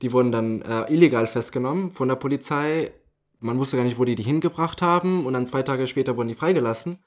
Die 0.01 0.11
wurden 0.11 0.31
dann 0.31 0.61
äh, 0.61 0.91
illegal 0.93 1.27
festgenommen 1.27 1.91
von 1.91 2.07
der 2.07 2.15
Polizei. 2.15 2.91
Man 3.39 3.57
wusste 3.57 3.77
gar 3.77 3.83
nicht, 3.83 3.97
wo 3.97 4.05
die 4.05 4.15
die 4.15 4.23
hingebracht 4.23 4.81
haben. 4.81 5.25
Und 5.25 5.33
dann 5.33 5.47
zwei 5.47 5.63
Tage 5.63 5.87
später 5.87 6.17
wurden 6.17 6.29
die 6.29 6.35
freigelassen. 6.35 6.99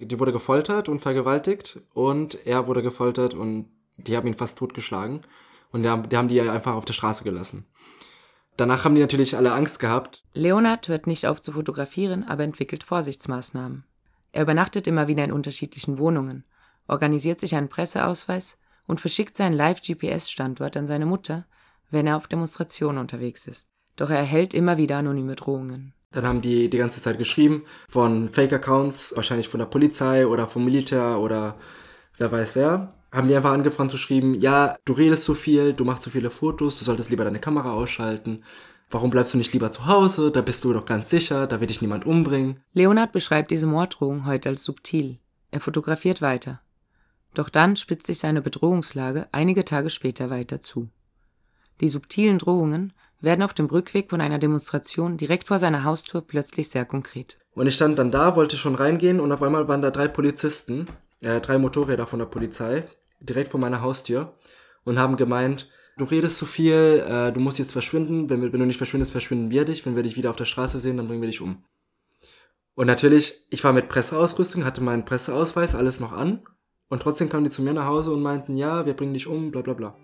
Die 0.00 0.18
wurde 0.18 0.32
gefoltert 0.32 0.88
und 0.88 1.00
vergewaltigt. 1.00 1.80
Und 1.94 2.46
er 2.46 2.66
wurde 2.66 2.82
gefoltert 2.82 3.34
und 3.34 3.68
die 3.96 4.16
haben 4.16 4.26
ihn 4.26 4.34
fast 4.36 4.58
totgeschlagen. 4.58 5.22
Und 5.70 5.82
die 5.84 5.88
haben, 5.88 6.28
die 6.28 6.40
einfach 6.40 6.74
auf 6.74 6.84
der 6.84 6.92
Straße 6.92 7.24
gelassen. 7.24 7.66
Danach 8.56 8.84
haben 8.84 8.94
die 8.94 9.00
natürlich 9.00 9.36
alle 9.36 9.52
Angst 9.52 9.78
gehabt. 9.78 10.22
Leonard 10.34 10.88
hört 10.88 11.06
nicht 11.06 11.26
auf 11.26 11.40
zu 11.40 11.52
fotografieren, 11.52 12.24
aber 12.24 12.44
entwickelt 12.44 12.84
Vorsichtsmaßnahmen. 12.84 13.84
Er 14.32 14.42
übernachtet 14.42 14.86
immer 14.86 15.08
wieder 15.08 15.24
in 15.24 15.32
unterschiedlichen 15.32 15.98
Wohnungen, 15.98 16.44
organisiert 16.86 17.40
sich 17.40 17.54
einen 17.54 17.68
Presseausweis 17.68 18.58
und 18.86 19.00
verschickt 19.00 19.36
seinen 19.36 19.54
Live-GPS-Standort 19.54 20.76
an 20.76 20.86
seine 20.86 21.06
Mutter, 21.06 21.46
wenn 21.92 22.06
er 22.06 22.16
auf 22.16 22.26
Demonstrationen 22.26 22.98
unterwegs 22.98 23.46
ist. 23.46 23.68
Doch 23.96 24.10
er 24.10 24.18
erhält 24.18 24.54
immer 24.54 24.78
wieder 24.78 24.96
anonyme 24.96 25.36
Drohungen. 25.36 25.94
Dann 26.10 26.26
haben 26.26 26.40
die 26.42 26.68
die 26.68 26.78
ganze 26.78 27.00
Zeit 27.00 27.18
geschrieben 27.18 27.64
von 27.88 28.30
Fake-Accounts, 28.30 29.14
wahrscheinlich 29.16 29.48
von 29.48 29.60
der 29.60 29.66
Polizei 29.66 30.26
oder 30.26 30.46
vom 30.46 30.64
Militär 30.64 31.18
oder 31.18 31.56
wer 32.18 32.30
weiß 32.30 32.54
wer. 32.54 32.94
Haben 33.12 33.28
die 33.28 33.36
einfach 33.36 33.52
angefangen 33.52 33.90
zu 33.90 33.98
schreiben, 33.98 34.34
ja, 34.34 34.76
du 34.84 34.94
redest 34.94 35.24
zu 35.24 35.34
viel, 35.34 35.74
du 35.74 35.84
machst 35.84 36.02
zu 36.02 36.10
viele 36.10 36.30
Fotos, 36.30 36.78
du 36.78 36.84
solltest 36.84 37.10
lieber 37.10 37.24
deine 37.24 37.40
Kamera 37.40 37.72
ausschalten. 37.72 38.44
Warum 38.90 39.10
bleibst 39.10 39.32
du 39.32 39.38
nicht 39.38 39.52
lieber 39.52 39.70
zu 39.70 39.86
Hause? 39.86 40.30
Da 40.30 40.42
bist 40.42 40.64
du 40.64 40.72
doch 40.72 40.84
ganz 40.84 41.08
sicher, 41.08 41.46
da 41.46 41.60
wird 41.60 41.70
dich 41.70 41.80
niemand 41.80 42.04
umbringen. 42.04 42.60
Leonard 42.72 43.12
beschreibt 43.12 43.50
diese 43.50 43.66
Morddrohung 43.66 44.26
heute 44.26 44.50
als 44.50 44.64
subtil. 44.64 45.18
Er 45.50 45.60
fotografiert 45.60 46.20
weiter. 46.20 46.60
Doch 47.34 47.48
dann 47.48 47.76
spitzt 47.76 48.06
sich 48.06 48.18
seine 48.18 48.42
Bedrohungslage 48.42 49.28
einige 49.32 49.64
Tage 49.64 49.88
später 49.88 50.28
weiter 50.28 50.60
zu. 50.60 50.90
Die 51.80 51.88
subtilen 51.88 52.38
Drohungen 52.38 52.92
werden 53.20 53.42
auf 53.42 53.54
dem 53.54 53.66
Rückweg 53.66 54.10
von 54.10 54.20
einer 54.20 54.38
Demonstration 54.38 55.16
direkt 55.16 55.48
vor 55.48 55.58
seiner 55.58 55.84
Haustür 55.84 56.20
plötzlich 56.20 56.68
sehr 56.68 56.84
konkret. 56.84 57.38
Und 57.54 57.66
ich 57.66 57.74
stand 57.74 57.98
dann 57.98 58.10
da, 58.10 58.36
wollte 58.36 58.56
schon 58.56 58.74
reingehen 58.74 59.20
und 59.20 59.32
auf 59.32 59.42
einmal 59.42 59.68
waren 59.68 59.82
da 59.82 59.90
drei 59.90 60.08
Polizisten, 60.08 60.86
äh, 61.20 61.40
drei 61.40 61.58
Motorräder 61.58 62.06
von 62.06 62.18
der 62.18 62.26
Polizei, 62.26 62.84
direkt 63.20 63.50
vor 63.50 63.60
meiner 63.60 63.82
Haustür 63.82 64.34
und 64.84 64.98
haben 64.98 65.16
gemeint, 65.16 65.68
du 65.96 66.04
redest 66.04 66.38
zu 66.38 66.46
viel, 66.46 67.04
äh, 67.06 67.32
du 67.32 67.40
musst 67.40 67.58
jetzt 67.58 67.72
verschwinden, 67.72 68.28
wenn, 68.28 68.42
wenn 68.42 68.60
du 68.60 68.66
nicht 68.66 68.78
verschwindest, 68.78 69.12
verschwinden 69.12 69.50
wir 69.50 69.64
dich, 69.64 69.86
wenn 69.86 69.96
wir 69.96 70.02
dich 70.02 70.16
wieder 70.16 70.30
auf 70.30 70.36
der 70.36 70.44
Straße 70.44 70.80
sehen, 70.80 70.96
dann 70.96 71.06
bringen 71.06 71.22
wir 71.22 71.28
dich 71.28 71.40
um. 71.40 71.62
Und 72.74 72.86
natürlich, 72.86 73.46
ich 73.50 73.62
war 73.64 73.72
mit 73.72 73.88
Presseausrüstung, 73.88 74.64
hatte 74.64 74.80
meinen 74.80 75.04
Presseausweis, 75.04 75.74
alles 75.74 76.00
noch 76.00 76.12
an 76.12 76.42
und 76.88 77.02
trotzdem 77.02 77.28
kamen 77.28 77.44
die 77.44 77.50
zu 77.50 77.62
mir 77.62 77.74
nach 77.74 77.86
Hause 77.86 78.10
und 78.10 78.22
meinten, 78.22 78.56
ja, 78.56 78.86
wir 78.86 78.94
bringen 78.94 79.14
dich 79.14 79.26
um, 79.26 79.50
bla 79.50 79.60
bla 79.60 79.74
bla. 79.74 79.96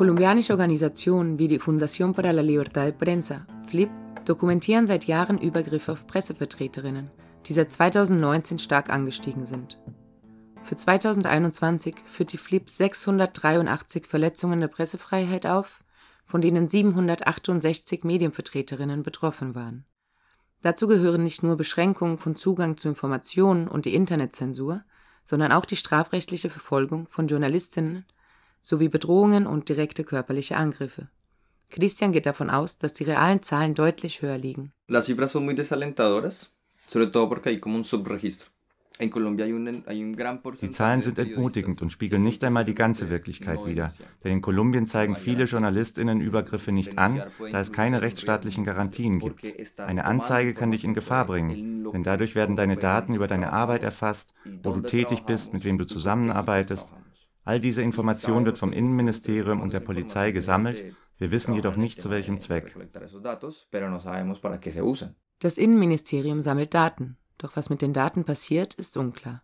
Kolumbianische 0.00 0.54
Organisationen 0.54 1.38
wie 1.38 1.46
die 1.46 1.58
Fundación 1.58 2.14
para 2.14 2.32
la 2.32 2.40
Libertad 2.40 2.86
de 2.86 2.92
Prensa, 2.92 3.46
FLIP, 3.68 3.90
dokumentieren 4.24 4.86
seit 4.86 5.04
Jahren 5.04 5.36
Übergriffe 5.36 5.92
auf 5.92 6.06
Pressevertreterinnen, 6.06 7.10
die 7.44 7.52
seit 7.52 7.70
2019 7.70 8.58
stark 8.58 8.88
angestiegen 8.88 9.44
sind. 9.44 9.78
Für 10.62 10.74
2021 10.74 11.96
führt 12.06 12.32
die 12.32 12.38
FLIP 12.38 12.70
683 12.70 14.06
Verletzungen 14.06 14.60
der 14.60 14.68
Pressefreiheit 14.68 15.44
auf, 15.44 15.84
von 16.24 16.40
denen 16.40 16.66
768 16.66 18.02
Medienvertreterinnen 18.02 19.02
betroffen 19.02 19.54
waren. 19.54 19.84
Dazu 20.62 20.86
gehören 20.86 21.24
nicht 21.24 21.42
nur 21.42 21.58
Beschränkungen 21.58 22.16
von 22.16 22.36
Zugang 22.36 22.78
zu 22.78 22.88
Informationen 22.88 23.68
und 23.68 23.84
die 23.84 23.94
Internetzensur, 23.94 24.82
sondern 25.24 25.52
auch 25.52 25.66
die 25.66 25.76
strafrechtliche 25.76 26.48
Verfolgung 26.48 27.06
von 27.06 27.28
Journalistinnen 27.28 28.06
sowie 28.60 28.88
Bedrohungen 28.88 29.46
und 29.46 29.68
direkte 29.68 30.04
körperliche 30.04 30.56
Angriffe. 30.56 31.08
Christian 31.70 32.12
geht 32.12 32.26
davon 32.26 32.50
aus, 32.50 32.78
dass 32.78 32.92
die 32.92 33.04
realen 33.04 33.42
Zahlen 33.42 33.74
deutlich 33.74 34.22
höher 34.22 34.38
liegen. 34.38 34.72
Las 34.88 35.06
cifras 35.06 35.32
son 35.32 35.44
muy 35.44 35.54
desalentadoras, 35.54 36.52
sobre 36.86 37.06
todo 37.06 37.28
porque 37.28 37.50
hay 37.50 37.60
como 37.60 37.76
un 37.76 37.84
subregistro. 37.84 38.50
Die 39.00 40.70
Zahlen 40.70 41.00
sind 41.00 41.18
entmutigend 41.18 41.80
und 41.80 41.90
spiegeln 41.90 42.22
nicht 42.22 42.44
einmal 42.44 42.66
die 42.66 42.74
ganze 42.74 43.08
Wirklichkeit 43.08 43.64
wider. 43.64 43.92
Denn 44.22 44.32
in 44.32 44.42
Kolumbien 44.42 44.86
zeigen 44.86 45.16
viele 45.16 45.44
JournalistInnen 45.44 46.20
Übergriffe 46.20 46.70
nicht 46.70 46.98
an, 46.98 47.22
da 47.50 47.60
es 47.60 47.72
keine 47.72 48.02
rechtsstaatlichen 48.02 48.64
Garantien 48.64 49.18
gibt. 49.18 49.42
Eine 49.78 50.04
Anzeige 50.04 50.52
kann 50.52 50.72
dich 50.72 50.84
in 50.84 50.92
Gefahr 50.92 51.26
bringen, 51.26 51.90
denn 51.90 52.02
dadurch 52.02 52.34
werden 52.34 52.56
deine 52.56 52.76
Daten 52.76 53.14
über 53.14 53.26
deine 53.26 53.52
Arbeit 53.52 53.82
erfasst, 53.82 54.34
wo 54.62 54.72
du 54.72 54.82
tätig 54.82 55.22
bist, 55.22 55.54
mit 55.54 55.64
wem 55.64 55.78
du 55.78 55.86
zusammenarbeitest. 55.86 56.90
All 57.50 57.58
diese 57.58 57.82
Information 57.82 58.44
wird 58.44 58.58
vom 58.58 58.72
Innenministerium 58.72 59.60
und 59.60 59.72
der 59.72 59.80
Polizei 59.80 60.30
gesammelt. 60.30 60.94
Wir 61.18 61.32
wissen 61.32 61.52
jedoch 61.52 61.74
nicht, 61.74 62.00
zu 62.00 62.08
welchem 62.08 62.40
Zweck. 62.40 62.76
Das 65.40 65.58
Innenministerium 65.58 66.42
sammelt 66.42 66.74
Daten. 66.74 67.16
Doch 67.38 67.56
was 67.56 67.68
mit 67.68 67.82
den 67.82 67.92
Daten 67.92 68.22
passiert, 68.22 68.74
ist 68.74 68.96
unklar. 68.96 69.42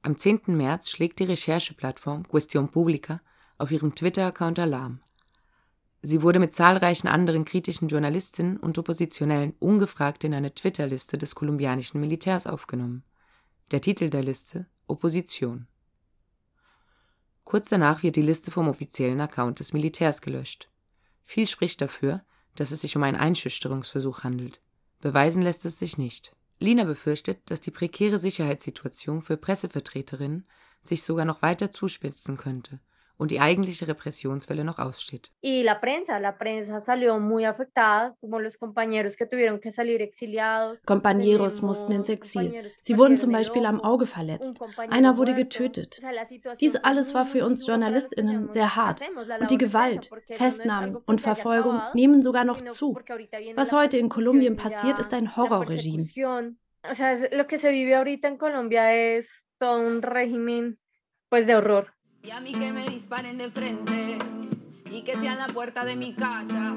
Am 0.00 0.16
10. 0.16 0.44
März 0.46 0.88
schlägt 0.88 1.18
die 1.18 1.24
Rechercheplattform 1.24 2.26
Question 2.26 2.70
Publica 2.70 3.20
auf 3.58 3.70
ihrem 3.70 3.94
Twitter-Account 3.94 4.58
Alarm. 4.58 5.02
Sie 6.00 6.22
wurde 6.22 6.38
mit 6.38 6.54
zahlreichen 6.54 7.06
anderen 7.06 7.44
kritischen 7.44 7.88
Journalistinnen 7.88 8.56
und 8.56 8.78
Oppositionellen 8.78 9.52
ungefragt 9.58 10.24
in 10.24 10.32
eine 10.32 10.54
Twitter-Liste 10.54 11.18
des 11.18 11.34
kolumbianischen 11.34 12.00
Militärs 12.00 12.46
aufgenommen. 12.46 13.04
Der 13.72 13.82
Titel 13.82 14.08
der 14.08 14.22
Liste 14.22 14.64
Opposition. 14.86 15.66
Kurz 17.46 17.68
danach 17.68 18.02
wird 18.02 18.16
die 18.16 18.22
Liste 18.22 18.50
vom 18.50 18.68
offiziellen 18.68 19.20
Account 19.20 19.60
des 19.60 19.72
Militärs 19.72 20.20
gelöscht. 20.20 20.68
Viel 21.24 21.46
spricht 21.46 21.80
dafür, 21.80 22.22
dass 22.56 22.72
es 22.72 22.80
sich 22.80 22.96
um 22.96 23.02
einen 23.04 23.16
Einschüchterungsversuch 23.16 24.24
handelt. 24.24 24.60
Beweisen 25.00 25.42
lässt 25.42 25.64
es 25.64 25.78
sich 25.78 25.96
nicht. 25.96 26.34
Lina 26.58 26.82
befürchtet, 26.84 27.38
dass 27.46 27.60
die 27.60 27.70
prekäre 27.70 28.18
Sicherheitssituation 28.18 29.20
für 29.20 29.36
Pressevertreterinnen 29.36 30.44
sich 30.82 31.04
sogar 31.04 31.24
noch 31.24 31.40
weiter 31.40 31.70
zuspitzen 31.70 32.36
könnte 32.36 32.80
und 33.18 33.30
die 33.30 33.40
eigentliche 33.40 33.88
Repressionswelle 33.88 34.64
noch 34.64 34.78
aussteht. 34.78 35.32
Compañeros 40.86 41.62
mussten 41.62 41.92
ins 41.92 42.08
Exil. 42.08 42.72
Sie 42.80 42.98
wurden 42.98 43.16
zum 43.16 43.32
Beispiel 43.32 43.66
am 43.66 43.80
Auge 43.80 44.06
verletzt. 44.06 44.58
Einer 44.90 45.16
wurde 45.16 45.34
getötet. 45.34 46.00
Dies 46.60 46.76
alles 46.76 47.14
war 47.14 47.24
für 47.24 47.44
uns 47.44 47.66
JournalistInnen 47.66 48.50
sehr 48.50 48.76
hart. 48.76 49.02
Und 49.40 49.50
die 49.50 49.58
Gewalt, 49.58 50.10
Festnahmen 50.30 50.96
und 50.96 51.20
Verfolgung 51.20 51.80
nehmen 51.94 52.22
sogar 52.22 52.44
noch 52.44 52.62
zu. 52.62 52.98
Was 53.54 53.72
heute 53.72 53.98
in 53.98 54.08
Kolumbien 54.08 54.56
passiert, 54.56 54.98
ist 54.98 55.12
ein 55.12 55.36
Horrorregime. 55.36 56.06
O 56.88 56.94
sea, 56.94 57.16
lo 57.32 57.46
que 57.48 57.58
se 57.58 57.70
vive 57.70 57.96
ahorita 57.96 58.28
en 58.28 58.36
Colombia 58.36 58.94
es 58.94 59.28
todo 59.58 59.80
un 59.80 60.02
régimen 60.02 60.78
pues 61.28 61.46
de 61.46 61.56
horror. 61.56 61.95
Y 62.26 62.32
a 62.32 62.40
mí 62.40 62.50
que 62.50 62.72
me 62.72 62.88
disparen 62.88 63.38
de 63.38 63.52
frente 63.52 64.18
y 64.90 65.02
que 65.02 65.16
sean 65.20 65.38
la 65.38 65.46
puerta 65.46 65.84
de 65.84 65.94
mi 65.94 66.12
casa. 66.12 66.74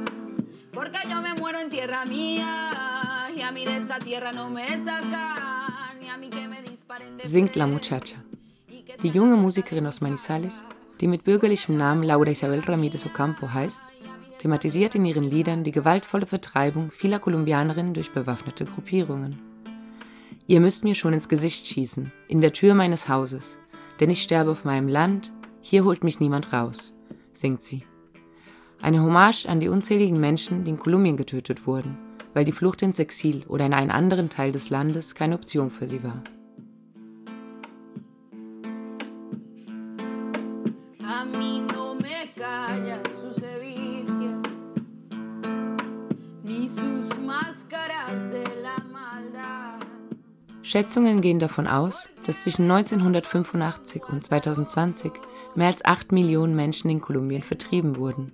Porque 0.72 1.00
yo 1.10 1.24
me 1.24 1.34
muero 1.34 1.60
en 1.60 1.72
tierra 1.72 2.06
mía 2.06 3.32
y 3.36 3.42
a 3.42 3.52
mí 3.52 3.66
de 3.66 3.78
esta 3.78 3.98
tierra 3.98 4.32
no 4.32 4.52
me 4.52 4.68
sacan. 4.86 6.04
Y 6.04 6.08
a 6.08 6.18
mí 6.18 6.30
que 6.30 6.48
me 6.48 6.62
disparen 6.62 7.18
de 7.18 7.28
Singt 7.28 7.56
La 7.56 7.66
Muchacha. 7.66 8.18
Die 9.02 9.12
junge 9.12 9.38
Musikerin 9.38 9.88
aus 9.88 10.02
Manizales, 10.02 10.64
die 11.02 11.08
mit 11.08 11.24
bürgerlichem 11.24 11.76
Namen 11.76 12.04
Laura 12.04 12.30
Isabel 12.30 12.60
Ramírez 12.60 13.04
Ocampo 13.08 13.52
heißt, 13.52 13.86
thematisiert 14.38 14.94
in 14.94 15.06
ihren 15.08 15.24
Liedern 15.24 15.64
die 15.64 15.72
gewaltvolle 15.72 16.28
Vertreibung 16.28 16.92
vieler 16.92 17.18
Kolumbianerinnen 17.18 17.96
durch 17.96 18.12
bewaffnete 18.12 18.66
Gruppierungen. 18.66 19.40
Ihr 20.46 20.60
müsst 20.60 20.84
mir 20.84 20.94
schon 20.94 21.14
ins 21.14 21.28
Gesicht 21.28 21.66
schießen, 21.66 22.12
in 22.28 22.42
der 22.42 22.54
Tür 22.54 22.76
meines 22.76 23.10
Hauses, 23.10 23.58
denn 24.00 24.12
ich 24.12 24.22
sterbe 24.22 24.52
auf 24.52 24.64
meinem 24.64 24.88
Land, 24.88 25.32
hier 25.62 25.84
holt 25.84 26.04
mich 26.04 26.20
niemand 26.20 26.54
raus, 26.54 26.94
singt 27.34 27.62
sie. 27.62 27.84
Eine 28.82 29.04
Hommage 29.04 29.46
an 29.46 29.60
die 29.60 29.68
unzähligen 29.68 30.20
Menschen, 30.20 30.64
die 30.64 30.72
in 30.72 30.80
Kolumbien 30.80 31.18
getötet 31.18 31.68
wurden, 31.68 31.98
weil 32.34 32.46
die 32.46 32.52
Flucht 32.52 32.82
ins 32.82 33.00
Exil 33.00 33.44
oder 33.48 33.66
in 33.66 33.74
einen 33.74 33.92
anderen 33.92 34.30
Teil 34.30 34.52
des 34.52 34.70
Landes 34.70 35.16
keine 35.16 35.36
Option 35.36 35.70
für 35.70 35.88
sie 35.88 36.04
war. 36.04 36.24
Schätzungen 50.70 51.22
gehen 51.22 51.40
davon 51.40 51.66
aus, 51.66 52.10
dass 52.28 52.42
zwischen 52.42 52.70
1985 52.70 54.04
und 54.08 54.24
2020 54.24 55.12
mehr 55.56 55.68
als 55.68 55.84
8 55.84 56.12
Millionen 56.12 56.56
Menschen 56.56 56.90
in 56.90 57.02
Kolumbien 57.02 57.44
vertrieben 57.44 57.96
wurden. 57.96 58.34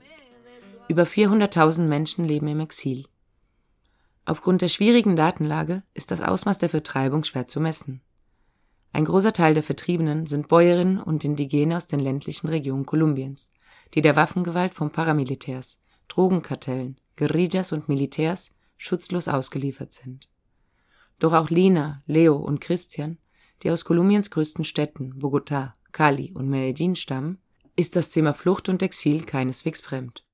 Über 0.87 1.03
400.000 1.03 1.83
Menschen 1.83 2.25
leben 2.25 2.47
im 2.47 2.59
Exil. 2.59 3.05
Aufgrund 4.25 4.61
der 4.61 4.69
schwierigen 4.69 5.15
Datenlage 5.15 5.83
ist 5.93 6.11
das 6.11 6.21
Ausmaß 6.21 6.57
der 6.57 6.69
Vertreibung 6.69 7.23
schwer 7.23 7.47
zu 7.47 7.59
messen. 7.59 8.01
Ein 8.91 9.05
großer 9.05 9.33
Teil 9.33 9.53
der 9.53 9.63
Vertriebenen 9.63 10.25
sind 10.25 10.47
Bäuerinnen 10.47 10.99
und 10.99 11.25
Indigene 11.25 11.77
aus 11.77 11.87
den 11.87 11.99
ländlichen 11.99 12.47
Regionen 12.47 12.85
Kolumbiens, 12.85 13.51
die 13.93 14.01
der 14.01 14.15
Waffengewalt 14.15 14.73
von 14.73 14.89
Paramilitärs, 14.89 15.79
Drogenkartellen, 16.07 16.97
Guerillas 17.17 17.71
und 17.71 17.89
Militärs 17.89 18.51
schutzlos 18.77 19.27
ausgeliefert 19.27 19.93
sind. 19.93 20.29
Doch 21.19 21.33
auch 21.33 21.49
Lina, 21.49 22.03
Leo 22.07 22.35
und 22.35 22.61
Christian, 22.61 23.17
die 23.63 23.71
aus 23.71 23.85
Kolumbiens 23.85 24.31
größten 24.31 24.65
Städten 24.65 25.13
Bogotá, 25.19 25.73
Cali 25.95 26.33
und 26.33 26.49
Medellín 26.49 26.97
stammen, 26.97 27.37
ist 27.77 27.95
das 27.95 28.09
Thema 28.09 28.33
Flucht 28.33 28.67
und 28.67 28.83
Exil 28.83 29.23
keineswegs 29.23 29.79
fremd. 29.79 30.25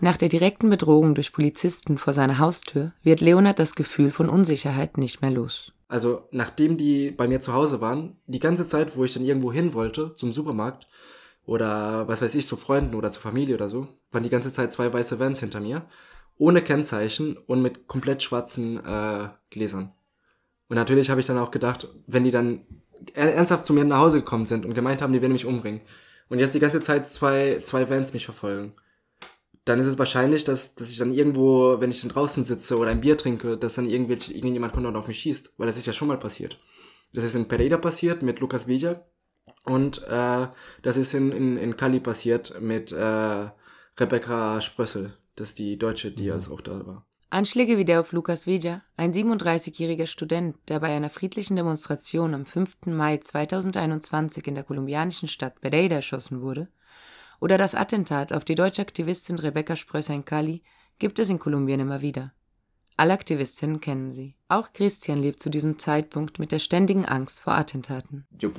Nach 0.00 0.16
der 0.18 0.28
direkten 0.28 0.68
Bedrohung 0.68 1.14
durch 1.14 1.32
Polizisten 1.32 1.96
vor 1.96 2.12
seiner 2.12 2.38
Haustür 2.38 2.92
wird 3.02 3.22
Leonard 3.22 3.58
das 3.58 3.74
Gefühl 3.74 4.10
von 4.10 4.28
Unsicherheit 4.28 4.98
nicht 4.98 5.22
mehr 5.22 5.30
los. 5.30 5.72
Also 5.88 6.28
nachdem 6.30 6.76
die 6.76 7.10
bei 7.10 7.26
mir 7.26 7.40
zu 7.40 7.54
Hause 7.54 7.80
waren, 7.80 8.18
die 8.26 8.38
ganze 8.38 8.66
Zeit, 8.66 8.98
wo 8.98 9.04
ich 9.04 9.14
dann 9.14 9.24
irgendwo 9.24 9.50
hin 9.50 9.72
wollte, 9.72 10.12
zum 10.12 10.30
Supermarkt, 10.30 10.86
oder 11.46 12.06
was 12.06 12.20
weiß 12.20 12.34
ich, 12.34 12.46
zu 12.46 12.58
Freunden 12.58 12.94
oder 12.94 13.10
zur 13.10 13.22
Familie 13.22 13.54
oder 13.54 13.70
so, 13.70 13.88
waren 14.10 14.24
die 14.24 14.28
ganze 14.28 14.52
Zeit 14.52 14.74
zwei 14.74 14.92
weiße 14.92 15.18
Vans 15.18 15.40
hinter 15.40 15.60
mir, 15.60 15.86
ohne 16.36 16.60
Kennzeichen 16.60 17.38
und 17.38 17.62
mit 17.62 17.86
komplett 17.88 18.22
schwarzen 18.22 18.76
äh, 18.84 19.30
Gläsern. 19.48 19.94
Und 20.70 20.76
natürlich 20.76 21.10
habe 21.10 21.20
ich 21.20 21.26
dann 21.26 21.36
auch 21.36 21.50
gedacht, 21.50 21.88
wenn 22.06 22.24
die 22.24 22.30
dann 22.30 22.62
ernsthaft 23.12 23.66
zu 23.66 23.74
mir 23.74 23.84
nach 23.84 23.98
Hause 23.98 24.20
gekommen 24.20 24.46
sind 24.46 24.64
und 24.64 24.72
gemeint 24.72 25.02
haben, 25.02 25.12
die 25.12 25.20
werden 25.20 25.32
mich 25.32 25.44
umbringen 25.44 25.82
und 26.30 26.38
jetzt 26.38 26.54
die 26.54 26.58
ganze 26.58 26.80
Zeit 26.80 27.06
zwei, 27.06 27.58
zwei 27.58 27.90
Vans 27.90 28.14
mich 28.14 28.24
verfolgen, 28.24 28.72
dann 29.66 29.80
ist 29.80 29.86
es 29.86 29.98
wahrscheinlich, 29.98 30.44
dass, 30.44 30.74
dass 30.74 30.90
ich 30.90 30.96
dann 30.96 31.12
irgendwo, 31.12 31.80
wenn 31.80 31.90
ich 31.90 32.00
dann 32.00 32.10
draußen 32.10 32.44
sitze 32.44 32.78
oder 32.78 32.90
ein 32.90 33.02
Bier 33.02 33.18
trinke, 33.18 33.58
dass 33.58 33.74
dann 33.74 33.90
irgendwelche, 33.90 34.32
irgendjemand 34.32 34.72
kommt 34.72 34.86
und 34.86 34.96
auf 34.96 35.08
mich 35.08 35.18
schießt, 35.18 35.54
weil 35.58 35.66
das 35.66 35.76
ist 35.76 35.86
ja 35.86 35.92
schon 35.92 36.08
mal 36.08 36.18
passiert. 36.18 36.58
Das 37.12 37.24
ist 37.24 37.34
in 37.34 37.48
Pereira 37.48 37.76
passiert 37.76 38.22
mit 38.22 38.40
Lucas 38.40 38.66
Villa, 38.66 39.04
und 39.64 40.02
äh, 40.04 40.48
das 40.82 40.96
ist 40.96 41.14
in, 41.14 41.32
in, 41.32 41.56
in 41.56 41.76
Cali 41.76 42.00
passiert 42.00 42.60
mit 42.60 42.92
äh, 42.92 43.50
Rebecca 43.98 44.60
Sprössel. 44.60 45.16
Das 45.36 45.48
ist 45.48 45.58
die 45.58 45.78
Deutsche, 45.78 46.10
die 46.10 46.28
mhm. 46.28 46.32
also 46.32 46.54
auch 46.54 46.60
da 46.60 46.86
war. 46.86 47.06
Anschläge 47.32 47.78
wie 47.78 47.84
der 47.84 48.00
auf 48.00 48.10
Lukas 48.10 48.48
Villa, 48.48 48.82
ein 48.96 49.12
37-jähriger 49.12 50.06
Student, 50.06 50.56
der 50.66 50.80
bei 50.80 50.88
einer 50.88 51.10
friedlichen 51.10 51.54
Demonstration 51.54 52.34
am 52.34 52.44
5. 52.44 52.86
Mai 52.86 53.18
2021 53.18 54.48
in 54.48 54.56
der 54.56 54.64
kolumbianischen 54.64 55.28
Stadt 55.28 55.60
Pereira 55.60 55.94
erschossen 55.94 56.40
wurde, 56.40 56.66
oder 57.38 57.56
das 57.56 57.76
Attentat 57.76 58.32
auf 58.32 58.44
die 58.44 58.56
deutsche 58.56 58.82
Aktivistin 58.82 59.38
Rebecca 59.38 59.76
Sprösser 59.76 60.12
in 60.12 60.24
Cali, 60.24 60.64
gibt 60.98 61.20
es 61.20 61.30
in 61.30 61.38
Kolumbien 61.38 61.78
immer 61.78 62.00
wieder. 62.00 62.32
Alle 63.00 63.14
Aktivistinnen 63.14 63.80
kennen 63.80 64.12
sie. 64.12 64.34
Auch 64.50 64.74
Christian 64.74 65.16
lebt 65.16 65.40
zu 65.40 65.48
diesem 65.48 65.78
Zeitpunkt 65.78 66.38
mit 66.38 66.52
der 66.52 66.58
ständigen 66.58 67.06
Angst 67.06 67.40
vor 67.40 67.54
Attentaten. 67.54 68.26
Ich 68.38 68.52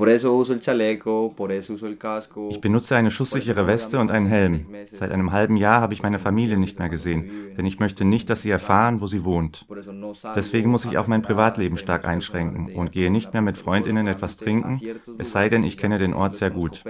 benutze 2.62 2.96
eine 2.96 3.12
schusssichere 3.12 3.68
Weste 3.68 4.00
und 4.00 4.10
einen 4.10 4.26
Helm. 4.26 4.66
Seit 4.92 5.12
einem 5.12 5.32
halben 5.32 5.58
Jahr 5.58 5.80
habe 5.80 5.94
ich 5.94 6.02
meine 6.02 6.18
Familie 6.18 6.58
nicht 6.58 6.80
mehr 6.80 6.90
gesehen, 6.90 7.54
denn 7.56 7.68
ich 7.68 7.78
möchte 7.78 8.04
nicht, 8.04 8.32
dass 8.32 8.42
sie 8.42 8.50
erfahren, 8.50 9.00
wo 9.00 9.06
sie 9.06 9.24
wohnt. 9.26 9.68
Deswegen 10.36 10.72
muss 10.72 10.86
ich 10.86 10.98
auch 10.98 11.06
mein 11.06 11.22
Privatleben 11.22 11.78
stark 11.78 12.06
einschränken 12.06 12.74
und 12.74 12.92
gehe 12.92 13.12
nicht 13.12 13.34
mehr 13.34 13.44
mit 13.44 13.60
Freundinnen 13.60 14.08
etwas 14.08 14.38
trinken, 14.38 14.82
es 15.20 15.32
sei 15.32 15.50
denn, 15.50 15.64
ich 15.64 15.78
kenne 15.78 16.00
den 16.00 16.16
Ort 16.16 16.34
sehr 16.34 16.50
gut. 16.50 16.84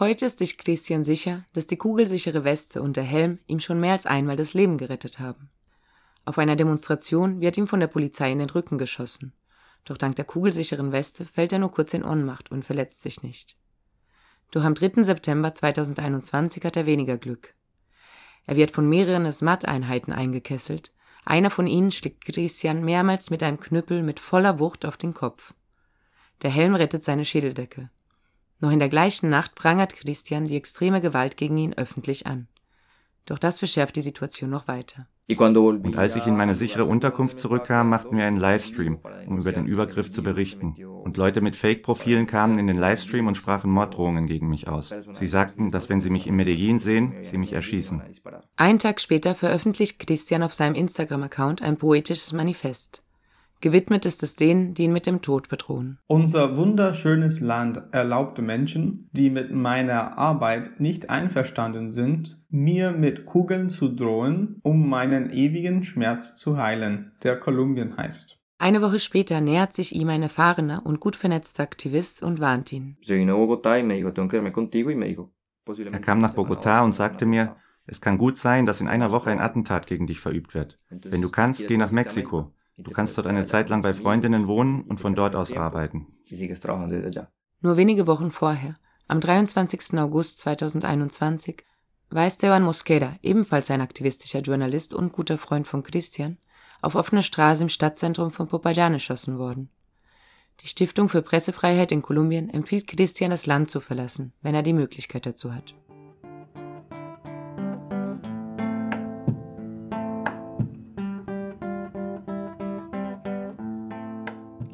Heute 0.00 0.26
ist 0.26 0.40
sich 0.40 0.58
Christian 0.58 1.04
sicher, 1.04 1.44
dass 1.52 1.68
die 1.68 1.76
kugelsichere 1.76 2.42
Weste 2.42 2.82
und 2.82 2.96
der 2.96 3.04
Helm 3.04 3.38
ihm 3.46 3.60
schon 3.60 3.78
mehr 3.78 3.92
als 3.92 4.06
einmal 4.06 4.34
das 4.34 4.52
Leben 4.52 4.76
gerettet 4.76 5.20
haben. 5.20 5.50
Auf 6.24 6.36
einer 6.36 6.56
Demonstration 6.56 7.40
wird 7.40 7.56
ihm 7.56 7.68
von 7.68 7.78
der 7.78 7.86
Polizei 7.86 8.32
in 8.32 8.40
den 8.40 8.50
Rücken 8.50 8.76
geschossen. 8.76 9.32
Doch 9.84 9.96
dank 9.96 10.16
der 10.16 10.24
kugelsicheren 10.24 10.90
Weste 10.90 11.24
fällt 11.26 11.52
er 11.52 11.60
nur 11.60 11.70
kurz 11.70 11.94
in 11.94 12.02
Ohnmacht 12.02 12.50
und 12.50 12.64
verletzt 12.64 13.02
sich 13.02 13.22
nicht. 13.22 13.56
Doch 14.50 14.64
am 14.64 14.74
3. 14.74 15.04
September 15.04 15.54
2021 15.54 16.64
hat 16.64 16.76
er 16.76 16.86
weniger 16.86 17.16
Glück. 17.16 17.54
Er 18.46 18.56
wird 18.56 18.72
von 18.72 18.88
mehreren 18.88 19.30
SMAT-Einheiten 19.30 20.12
eingekesselt. 20.12 20.92
Einer 21.24 21.50
von 21.50 21.68
ihnen 21.68 21.92
schlägt 21.92 22.24
Christian 22.24 22.84
mehrmals 22.84 23.30
mit 23.30 23.44
einem 23.44 23.60
Knüppel 23.60 24.02
mit 24.02 24.18
voller 24.18 24.58
Wucht 24.58 24.86
auf 24.86 24.96
den 24.96 25.14
Kopf. 25.14 25.54
Der 26.42 26.50
Helm 26.50 26.74
rettet 26.74 27.04
seine 27.04 27.24
Schädeldecke. 27.24 27.90
Noch 28.64 28.72
in 28.72 28.78
der 28.78 28.88
gleichen 28.88 29.28
Nacht 29.28 29.54
prangert 29.56 29.94
Christian 29.94 30.46
die 30.46 30.56
extreme 30.56 31.02
Gewalt 31.02 31.36
gegen 31.36 31.58
ihn 31.58 31.74
öffentlich 31.74 32.26
an. 32.26 32.48
Doch 33.26 33.38
das 33.38 33.58
verschärft 33.58 33.94
die 33.96 34.00
Situation 34.00 34.48
noch 34.48 34.68
weiter. 34.68 35.06
Und 35.28 35.98
als 35.98 36.16
ich 36.16 36.26
in 36.26 36.34
meine 36.34 36.54
sichere 36.54 36.86
Unterkunft 36.86 37.38
zurückkam, 37.38 37.90
machten 37.90 38.16
wir 38.16 38.24
einen 38.24 38.38
Livestream, 38.38 39.00
um 39.26 39.36
über 39.36 39.52
den 39.52 39.66
Übergriff 39.66 40.10
zu 40.10 40.22
berichten. 40.22 40.82
Und 40.82 41.18
Leute 41.18 41.42
mit 41.42 41.56
Fake-Profilen 41.56 42.26
kamen 42.26 42.58
in 42.58 42.66
den 42.66 42.78
Livestream 42.78 43.26
und 43.26 43.36
sprachen 43.36 43.70
Morddrohungen 43.70 44.26
gegen 44.26 44.48
mich 44.48 44.66
aus. 44.66 44.94
Sie 45.12 45.26
sagten, 45.26 45.70
dass 45.70 45.90
wenn 45.90 46.00
sie 46.00 46.08
mich 46.08 46.26
in 46.26 46.34
Medellin 46.34 46.78
sehen, 46.78 47.12
sie 47.20 47.36
mich 47.36 47.52
erschießen. 47.52 48.00
Einen 48.56 48.78
Tag 48.78 48.98
später 48.98 49.34
veröffentlicht 49.34 49.98
Christian 49.98 50.42
auf 50.42 50.54
seinem 50.54 50.74
Instagram-Account 50.74 51.60
ein 51.60 51.76
poetisches 51.76 52.32
Manifest. 52.32 53.03
Gewidmet 53.64 54.04
ist 54.04 54.22
es 54.22 54.36
denen, 54.36 54.74
die 54.74 54.82
ihn 54.82 54.92
mit 54.92 55.06
dem 55.06 55.22
Tod 55.22 55.48
bedrohen. 55.48 55.98
Unser 56.06 56.58
wunderschönes 56.58 57.40
Land 57.40 57.80
erlaubte 57.92 58.42
Menschen, 58.42 59.08
die 59.12 59.30
mit 59.30 59.54
meiner 59.54 60.18
Arbeit 60.18 60.80
nicht 60.80 61.08
einverstanden 61.08 61.90
sind, 61.90 62.44
mir 62.50 62.92
mit 62.92 63.24
Kugeln 63.24 63.70
zu 63.70 63.88
drohen, 63.88 64.60
um 64.62 64.86
meinen 64.86 65.30
ewigen 65.30 65.82
Schmerz 65.82 66.36
zu 66.36 66.58
heilen, 66.58 67.12
der 67.22 67.40
Kolumbien 67.40 67.96
heißt. 67.96 68.38
Eine 68.58 68.82
Woche 68.82 69.00
später 69.00 69.40
nähert 69.40 69.72
sich 69.72 69.94
ihm 69.94 70.10
ein 70.10 70.20
erfahrener 70.20 70.82
und 70.84 71.00
gut 71.00 71.16
vernetzter 71.16 71.62
Aktivist 71.62 72.22
und 72.22 72.40
warnt 72.40 72.70
ihn. 72.70 72.98
Er 73.08 73.26
kam 76.00 76.20
nach 76.20 76.34
Bogotá 76.34 76.84
und 76.84 76.92
sagte 76.92 77.24
mir, 77.24 77.56
es 77.86 78.02
kann 78.02 78.18
gut 78.18 78.36
sein, 78.36 78.66
dass 78.66 78.82
in 78.82 78.88
einer 78.88 79.10
Woche 79.10 79.30
ein 79.30 79.40
Attentat 79.40 79.86
gegen 79.86 80.06
dich 80.06 80.20
verübt 80.20 80.52
wird. 80.52 80.78
Wenn 80.90 81.22
du 81.22 81.30
kannst, 81.30 81.66
geh 81.66 81.78
nach 81.78 81.90
Mexiko. 81.90 82.52
Du 82.76 82.90
kannst 82.90 83.16
dort 83.16 83.26
eine 83.26 83.44
Zeit 83.44 83.68
lang 83.68 83.82
bei 83.82 83.94
Freundinnen 83.94 84.46
wohnen 84.48 84.82
und 84.82 84.98
von 85.00 85.14
dort 85.14 85.36
aus 85.36 85.52
arbeiten. 85.52 86.06
Nur 87.60 87.76
wenige 87.76 88.06
Wochen 88.06 88.30
vorher, 88.30 88.74
am 89.06 89.20
23. 89.20 89.98
August 89.98 90.40
2021, 90.40 91.64
war 92.10 92.26
Esteban 92.26 92.62
Mosquera, 92.62 93.16
ebenfalls 93.22 93.70
ein 93.70 93.80
aktivistischer 93.80 94.40
Journalist 94.40 94.94
und 94.94 95.12
guter 95.12 95.38
Freund 95.38 95.66
von 95.66 95.82
Christian, 95.82 96.38
auf 96.82 96.94
offener 96.94 97.22
Straße 97.22 97.62
im 97.62 97.68
Stadtzentrum 97.68 98.30
von 98.30 98.48
Popayán 98.48 98.92
erschossen 98.92 99.38
worden. 99.38 99.70
Die 100.60 100.68
Stiftung 100.68 101.08
für 101.08 101.22
Pressefreiheit 101.22 101.92
in 101.92 102.02
Kolumbien 102.02 102.48
empfiehlt 102.48 102.86
Christian, 102.86 103.30
das 103.30 103.46
Land 103.46 103.68
zu 103.68 103.80
verlassen, 103.80 104.32
wenn 104.42 104.54
er 104.54 104.62
die 104.62 104.72
Möglichkeit 104.72 105.26
dazu 105.26 105.54
hat. 105.54 105.74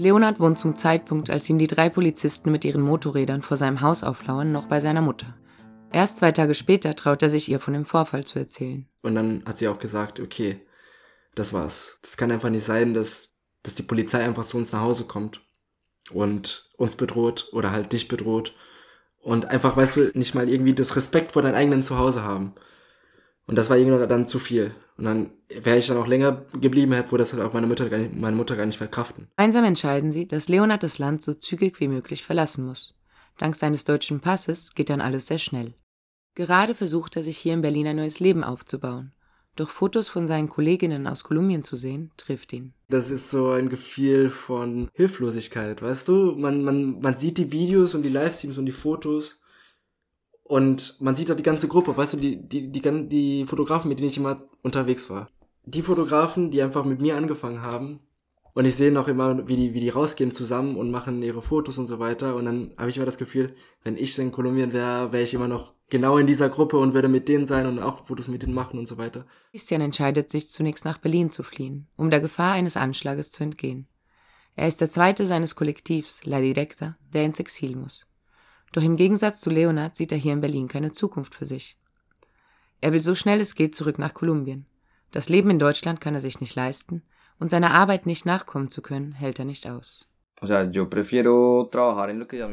Leonard 0.01 0.41
wohnt 0.41 0.59
zum 0.59 0.77
Zeitpunkt, 0.77 1.29
als 1.29 1.51
ihm 1.51 1.59
die 1.59 1.67
drei 1.67 1.91
Polizisten 1.91 2.51
mit 2.51 2.65
ihren 2.65 2.81
Motorrädern 2.81 3.43
vor 3.43 3.59
seinem 3.59 3.83
Haus 3.83 4.03
auflauern, 4.03 4.51
noch 4.51 4.67
bei 4.67 4.81
seiner 4.81 5.03
Mutter. 5.03 5.37
Erst 5.93 6.17
zwei 6.17 6.33
Tage 6.33 6.55
später 6.55 6.97
traut 6.97 7.23
er 7.23 7.29
sich 7.29 7.51
ihr 7.51 7.61
von 7.61 7.75
dem 7.75 7.85
Vorfall 7.85 8.25
zu 8.25 8.39
erzählen. 8.39 8.89
Und 9.03 9.15
dann 9.15 9.43
hat 9.45 9.59
sie 9.59 9.69
auch 9.69 9.79
gesagt, 9.79 10.19
okay, 10.19 10.63
das 11.35 11.53
war's. 11.53 11.99
Das 12.01 12.17
kann 12.17 12.31
einfach 12.31 12.49
nicht 12.49 12.65
sein, 12.65 12.95
dass, 12.95 13.35
dass 13.63 13.75
die 13.75 13.83
Polizei 13.83 14.25
einfach 14.25 14.47
zu 14.47 14.57
uns 14.57 14.73
nach 14.73 14.81
Hause 14.81 15.05
kommt 15.05 15.43
und 16.11 16.73
uns 16.79 16.97
bedroht 16.97 17.51
oder 17.53 17.71
halt 17.71 17.93
dich 17.93 18.09
bedroht 18.09 18.55
und 19.19 19.51
einfach, 19.51 19.77
weißt 19.77 19.97
du, 19.97 20.11
nicht 20.15 20.35
mal 20.35 20.49
irgendwie 20.49 20.73
das 20.73 20.97
Respekt 20.97 21.33
vor 21.33 21.43
deinem 21.43 21.57
eigenen 21.57 21.83
Zuhause 21.83 22.23
haben. 22.23 22.55
Und 23.51 23.57
das 23.57 23.69
war 23.69 23.77
irgendwann 23.77 24.09
dann 24.09 24.29
zu 24.29 24.39
viel. 24.39 24.73
Und 24.97 25.07
dann 25.07 25.31
wäre 25.49 25.77
ich 25.77 25.89
dann 25.89 25.97
auch 25.97 26.07
länger 26.07 26.47
geblieben, 26.61 26.93
hätte, 26.93 27.11
wo 27.11 27.17
das 27.17 27.33
halt 27.33 27.43
auch 27.43 27.53
meine 27.53 27.67
Mutter, 27.67 27.91
gar 27.91 27.99
nicht, 27.99 28.15
meine 28.15 28.37
Mutter 28.37 28.55
gar 28.55 28.65
nicht 28.65 28.79
verkraften. 28.79 29.27
Einsam 29.35 29.65
entscheiden 29.65 30.13
sie, 30.13 30.29
dass 30.29 30.49
Leonard 30.49 30.85
das 30.85 31.01
Land 31.01 31.25
so 31.25 31.35
zügig 31.35 31.81
wie 31.81 31.89
möglich 31.89 32.23
verlassen 32.23 32.65
muss. 32.65 32.95
Dank 33.39 33.57
seines 33.57 33.83
deutschen 33.83 34.21
Passes 34.21 34.73
geht 34.77 34.89
dann 34.89 35.01
alles 35.01 35.27
sehr 35.27 35.41
schnell. 35.41 35.75
Gerade 36.37 36.77
versucht 36.77 37.17
er 37.17 37.25
sich 37.25 37.39
hier 37.39 37.55
in 37.55 37.61
Berlin 37.61 37.89
ein 37.89 37.97
neues 37.97 38.21
Leben 38.21 38.45
aufzubauen. 38.45 39.13
Doch 39.57 39.69
Fotos 39.69 40.09
von 40.09 40.29
seinen 40.29 40.49
Kolleginnen 40.49 41.09
aus 41.09 41.25
Kolumbien 41.25 41.65
zu 41.65 41.75
sehen, 41.75 42.13
trifft 42.17 42.53
ihn. 42.53 42.73
Das 42.89 43.11
ist 43.11 43.31
so 43.31 43.51
ein 43.51 43.69
Gefühl 43.69 44.31
von 44.31 44.89
Hilflosigkeit, 44.93 45.83
weißt 45.83 46.07
du? 46.07 46.37
Man, 46.37 46.63
man, 46.63 47.01
man 47.01 47.19
sieht 47.19 47.37
die 47.37 47.51
Videos 47.51 47.97
und 47.97 48.03
die 48.03 48.11
Livestreams 48.11 48.59
und 48.59 48.67
die 48.67 48.71
Fotos 48.71 49.40
und 50.51 51.01
man 51.01 51.15
sieht 51.15 51.31
da 51.31 51.37
die 51.37 51.45
ganze 51.45 51.69
Gruppe, 51.69 51.97
weißt 51.97 52.15
du, 52.15 52.17
die, 52.17 52.37
die, 52.37 52.73
die, 52.73 53.09
die 53.09 53.47
Fotografen, 53.47 53.89
mit 53.89 54.01
denen 54.01 54.09
ich 54.09 54.17
immer 54.17 54.37
unterwegs 54.63 55.09
war. 55.09 55.31
Die 55.65 55.81
Fotografen, 55.81 56.51
die 56.51 56.61
einfach 56.61 56.85
mit 56.85 57.01
mir 57.01 57.17
angefangen 57.17 57.63
haben. 57.63 58.01
Und 58.53 58.65
ich 58.65 58.75
sehe 58.75 58.91
noch 58.91 59.07
immer, 59.07 59.47
wie 59.47 59.55
die, 59.55 59.75
wie 59.75 59.81
die 59.81 59.91
rausgehen 59.91 60.35
zusammen 60.35 60.75
und 60.75 60.91
machen 60.91 61.23
ihre 61.23 61.41
Fotos 61.41 61.79
und 61.79 61.87
so 61.87 62.01
weiter. 62.01 62.35
Und 62.35 62.47
dann 62.47 62.73
habe 62.77 62.91
ich 62.91 62.97
immer 62.97 63.07
das 63.07 63.17
Gefühl, 63.17 63.55
wenn 63.85 63.97
ich 63.97 64.19
in 64.19 64.33
Kolumbien 64.33 64.73
wäre, 64.73 65.13
wäre 65.13 65.23
ich 65.23 65.35
immer 65.35 65.47
noch 65.47 65.73
genau 65.89 66.19
in 66.19 66.27
dieser 66.27 66.49
Gruppe 66.49 66.79
und 66.79 66.95
würde 66.95 67.07
mit 67.07 67.29
denen 67.29 67.47
sein 67.47 67.67
und 67.67 67.79
auch 67.79 68.05
Fotos 68.07 68.27
mit 68.27 68.43
denen 68.43 68.53
machen 68.53 68.77
und 68.77 68.89
so 68.89 68.99
weiter. 68.99 69.27
Christian 69.53 69.83
entscheidet 69.83 70.33
sich 70.33 70.49
zunächst 70.49 70.85
nach 70.85 70.99
Berlin 70.99 71.31
zu 71.31 71.45
fliehen, 71.45 71.87
um 71.97 72.11
der 72.11 72.21
Gefahr 72.21 72.55
eines 72.55 72.77
Anschlages 72.77 73.31
zu 73.31 73.45
entgehen. 73.45 73.87
Er 74.57 74.67
ist 74.67 74.81
der 74.81 74.91
zweite 74.91 75.27
seines 75.27 75.55
Kollektivs, 75.55 76.25
La 76.25 76.41
Directa, 76.41 76.97
der 77.15 77.25
ins 77.25 77.39
Exil 77.39 77.77
muss. 77.77 78.10
Doch 78.73 78.83
im 78.83 78.97
Gegensatz 78.97 79.41
zu 79.41 79.51
Leonard 79.51 79.97
sieht 79.97 80.13
er 80.13 80.19
hier 80.19 80.33
in 80.33 80.41
Berlin 80.41 80.69
keine 80.69 80.93
Zukunft 80.93 81.35
für 81.35 81.47
sich. 81.47 81.77
Er 82.81 82.93
will 82.93 83.01
so 83.01 83.15
schnell 83.15 83.41
es 83.41 83.55
geht 83.55 83.75
zurück 83.75 83.99
nach 83.99 84.15
Kolumbien. 84.15 84.67
Das 85.11 85.29
Leben 85.29 85.51
in 85.51 85.59
Deutschland 85.59 86.01
kann 86.01 86.15
er 86.15 86.21
sich 86.21 86.41
nicht 86.41 86.55
leisten 86.55 87.03
und 87.39 87.51
seiner 87.51 87.73
Arbeit 87.73 88.07
nicht 88.07 88.27
nachkommen 88.27 88.69
zu 88.69 88.81
können, 88.81 89.13
hält 89.13 89.39
er 89.39 89.45
nicht 89.45 89.67
aus. 89.67 90.10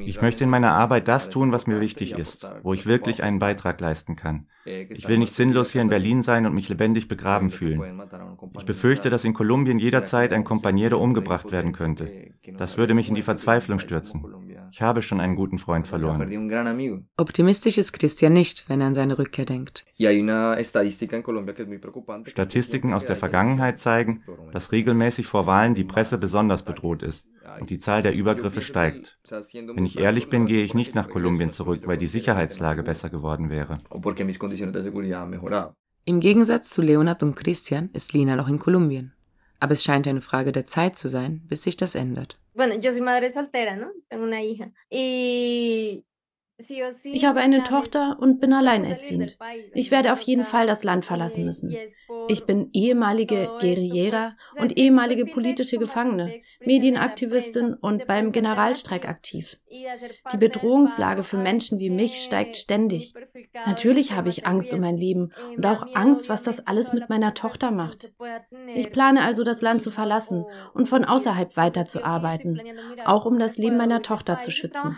Ich 0.06 0.22
möchte 0.22 0.44
in 0.44 0.50
meiner 0.50 0.72
Arbeit 0.72 1.08
das 1.08 1.30
tun, 1.30 1.52
was 1.54 1.68
mir 1.68 1.80
wichtig 1.80 2.18
ist, 2.18 2.48
wo 2.62 2.74
ich 2.74 2.86
wirklich 2.86 3.24
einen 3.24 3.40
Beitrag 3.40 3.80
leisten 3.80 4.16
kann. 4.16 4.48
Ich 4.66 5.08
will 5.08 5.18
nicht 5.18 5.34
sinnlos 5.34 5.72
hier 5.72 5.82
in 5.82 5.88
Berlin 5.88 6.22
sein 6.22 6.46
und 6.46 6.54
mich 6.54 6.68
lebendig 6.68 7.08
begraben 7.08 7.50
fühlen. 7.50 8.02
Ich 8.58 8.66
befürchte, 8.66 9.10
dass 9.10 9.24
in 9.24 9.34
Kolumbien 9.34 9.80
jederzeit 9.80 10.34
ein 10.34 10.44
Kompaniero 10.44 10.98
umgebracht 10.98 11.52
werden 11.52 11.72
könnte. 11.72 12.34
Das 12.58 12.78
würde 12.78 12.94
mich 12.94 13.08
in 13.08 13.16
die 13.16 13.22
Verzweiflung 13.22 13.80
stürzen. 13.80 14.26
Ich 14.72 14.82
habe 14.82 15.02
schon 15.02 15.22
einen 15.22 15.38
guten 15.38 15.58
Freund 15.58 15.88
verloren. 15.88 16.30
Optimistisch 17.16 17.78
ist 17.78 17.94
Christian 17.94 18.34
nicht, 18.34 18.66
wenn 18.68 18.82
er 18.82 18.88
an 18.88 18.96
seine 18.96 19.18
Rückkehr 19.18 19.46
denkt. 19.46 19.86
Statistiken 22.26 22.94
aus 22.94 23.06
der 23.06 23.16
Vergangenheit 23.16 23.80
zeigen, 23.80 24.24
dass 24.52 24.74
regelmäßig 24.74 25.26
vor 25.26 25.46
Wahlen 25.46 25.74
die 25.74 25.86
Presse 25.86 26.18
besonders 26.18 26.64
bedroht 26.64 27.02
ist 27.04 27.28
und 27.60 27.70
die 27.70 27.80
Zahl 27.80 28.02
der 28.02 28.14
Übergriffe 28.14 28.62
steigt. 28.62 29.20
Wenn 29.30 29.86
ich 29.86 30.00
ehrlich 30.00 30.30
bin, 30.30 30.46
gehe 30.46 30.64
ich 30.64 30.74
nicht 30.74 30.96
nach 30.96 31.10
Kolumbien 31.10 31.52
zurück, 31.52 31.82
weil 31.86 31.98
die 31.98 32.08
Sicherheitslage 32.08 32.84
besser 32.84 33.10
geworden 33.10 33.50
wäre. 33.50 33.76
Im 36.06 36.20
Gegensatz 36.20 36.70
zu 36.70 36.82
Leonard 36.82 37.24
und 37.24 37.36
Christian 37.36 37.90
ist 37.94 38.14
Lina 38.14 38.36
noch 38.36 38.50
in 38.50 38.60
Kolumbien. 38.60 39.14
Aber 39.60 39.74
es 39.74 39.84
scheint 39.84 40.08
eine 40.08 40.22
Frage 40.22 40.52
der 40.52 40.66
Zeit 40.66 40.96
zu 40.96 41.10
sein, 41.10 41.42
bis 41.48 41.64
sich 41.64 41.78
das 41.78 41.96
ändert. 41.96 42.40
Bueno, 42.54 42.74
yo 42.76 42.92
soy 42.92 43.02
madre 43.02 43.30
soltera, 43.30 43.76
¿no? 43.76 43.92
Tengo 44.10 44.24
una 44.24 44.42
hija. 44.42 44.72
Y 44.90 46.04
ich 47.04 47.26
habe 47.26 47.40
eine 47.40 47.64
Tochter 47.64 48.18
und 48.20 48.40
bin 48.42 48.52
alleinerziehend. 48.52 49.38
Ich 49.74 49.92
werde 49.92 50.12
auf 50.12 50.22
jeden 50.22 50.44
Fall 50.44 50.66
das 50.66 50.84
Land 50.84 51.06
verlassen 51.06 51.46
müssen. 51.46 51.76
Ich 52.28 52.46
bin 52.46 52.70
ehemalige 52.74 53.48
Guerillera 53.60 54.36
und 54.56 54.76
ehemalige 54.76 55.28
politische 55.28 55.78
Gefangene, 55.78 56.42
Medienaktivistin 56.66 57.76
und 57.76 58.08
beim 58.08 58.32
Generalstreik 58.32 59.08
aktiv. 59.08 59.60
Die 59.70 60.38
Bedrohungslage 60.38 61.22
für 61.24 61.38
Menschen 61.38 61.78
wie 61.80 61.92
mich 61.92 62.24
steigt 62.24 62.58
ständig. 62.58 63.14
Natürlich 63.68 64.14
habe 64.14 64.30
ich 64.30 64.48
Angst 64.48 64.74
um 64.74 64.80
mein 64.80 64.98
Leben 64.98 65.34
und 65.56 65.66
auch 65.66 65.86
Angst, 65.94 66.28
was 66.28 66.42
das 66.42 66.66
alles 66.66 66.92
mit 66.92 67.08
meiner 67.08 67.36
Tochter 67.36 67.70
macht. 67.70 68.14
Ich 68.74 68.92
plane 68.92 69.22
also, 69.22 69.44
das 69.44 69.62
Land 69.62 69.84
zu 69.84 69.92
verlassen 69.92 70.46
und 70.74 70.88
von 70.88 71.06
außerhalb 71.06 71.56
weiterzuarbeiten, 71.56 72.62
auch 73.06 73.26
um 73.26 73.38
das 73.38 73.58
Leben 73.58 73.78
meiner 73.78 74.02
Tochter 74.02 74.40
zu 74.40 74.50
schützen 74.50 74.96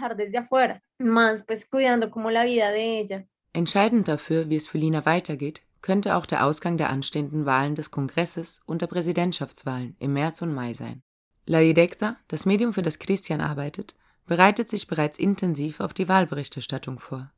pues 0.99 1.65
cuidando 1.69 2.11
como 2.11 2.29
la 2.29 2.45
vida 2.45 2.71
de 2.71 3.01
ella. 3.01 3.25
Entscheidend 3.53 4.07
dafür, 4.07 4.49
wie 4.49 4.55
es 4.55 4.67
für 4.67 4.77
Lina 4.77 5.05
weitergeht, 5.05 5.63
könnte 5.81 6.15
auch 6.15 6.25
der 6.25 6.45
Ausgang 6.45 6.77
der 6.77 6.89
anstehenden 6.89 7.45
Wahlen 7.45 7.75
des 7.75 7.89
Kongresses 7.89 8.61
und 8.65 8.81
der 8.81 8.87
Präsidentschaftswahlen 8.87 9.95
im 9.99 10.13
März 10.13 10.41
und 10.41 10.53
Mai 10.53 10.73
sein. 10.73 11.01
La 11.45 11.61
Directa, 11.61 12.17
das 12.27 12.45
Medium, 12.45 12.73
für 12.73 12.81
das 12.81 12.99
Christian 12.99 13.41
arbeitet, 13.41 13.95
bereitet 14.27 14.69
sich 14.69 14.87
bereits 14.87 15.17
intensiv 15.17 15.79
auf 15.79 15.93
die 15.93 16.07
Wahlberichterstattung 16.07 16.99
vor. 16.99 17.31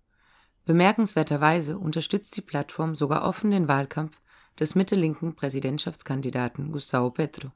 Bemerkenswerterweise 0.66 1.78
unterstützt 1.78 2.36
die 2.36 2.42
Plattform 2.42 2.96
sogar 2.96 3.24
offen 3.24 3.52
den 3.52 3.68
Wahlkampf 3.68 4.20
des 4.60 4.76
mittellinken 4.76 5.36
Präsidentschaftskandidaten 5.36 6.72
Gustavo 6.72 7.12
Petro. 7.12 7.52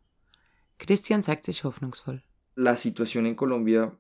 Christian 0.78 1.24
zeigt 1.24 1.46
sich 1.46 1.64
hoffnungsvoll. 1.64 2.22
La 2.56 2.78
situación 2.78 3.26
en 3.26 3.36
Colombia 3.36 3.92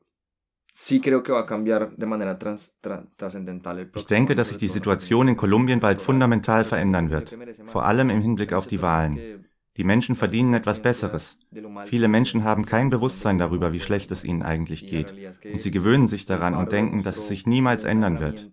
ich 3.96 4.06
denke, 4.08 4.36
dass 4.36 4.50
sich 4.50 4.58
die 4.58 4.68
Situation 4.68 5.30
in 5.30 5.38
Kolumbien 5.38 5.80
bald 5.80 6.02
fundamental 6.02 6.66
verändern 6.66 7.12
wird, 7.12 7.34
vor 7.68 7.86
allem 7.86 8.10
im 8.10 8.20
Hinblick 8.22 8.52
auf 8.52 8.68
die 8.68 8.82
Wahlen. 8.82 9.46
Die 9.78 9.86
Menschen 9.86 10.16
verdienen 10.16 10.54
etwas 10.54 10.82
Besseres. 10.82 11.38
Viele 11.86 12.10
Menschen 12.10 12.44
haben 12.44 12.66
kein 12.66 12.90
Bewusstsein 12.90 13.38
darüber, 13.38 13.72
wie 13.72 13.80
schlecht 13.80 14.12
es 14.12 14.26
ihnen 14.26 14.44
eigentlich 14.44 14.86
geht. 14.88 15.14
Und 15.46 15.62
sie 15.62 15.72
gewöhnen 15.72 16.10
sich 16.10 16.26
daran 16.26 16.56
und 16.56 16.74
denken, 16.74 17.04
dass 17.04 17.18
es 17.18 17.30
sich 17.30 17.48
niemals 17.48 17.86
ändern 17.86 18.20
wird. 18.20 18.52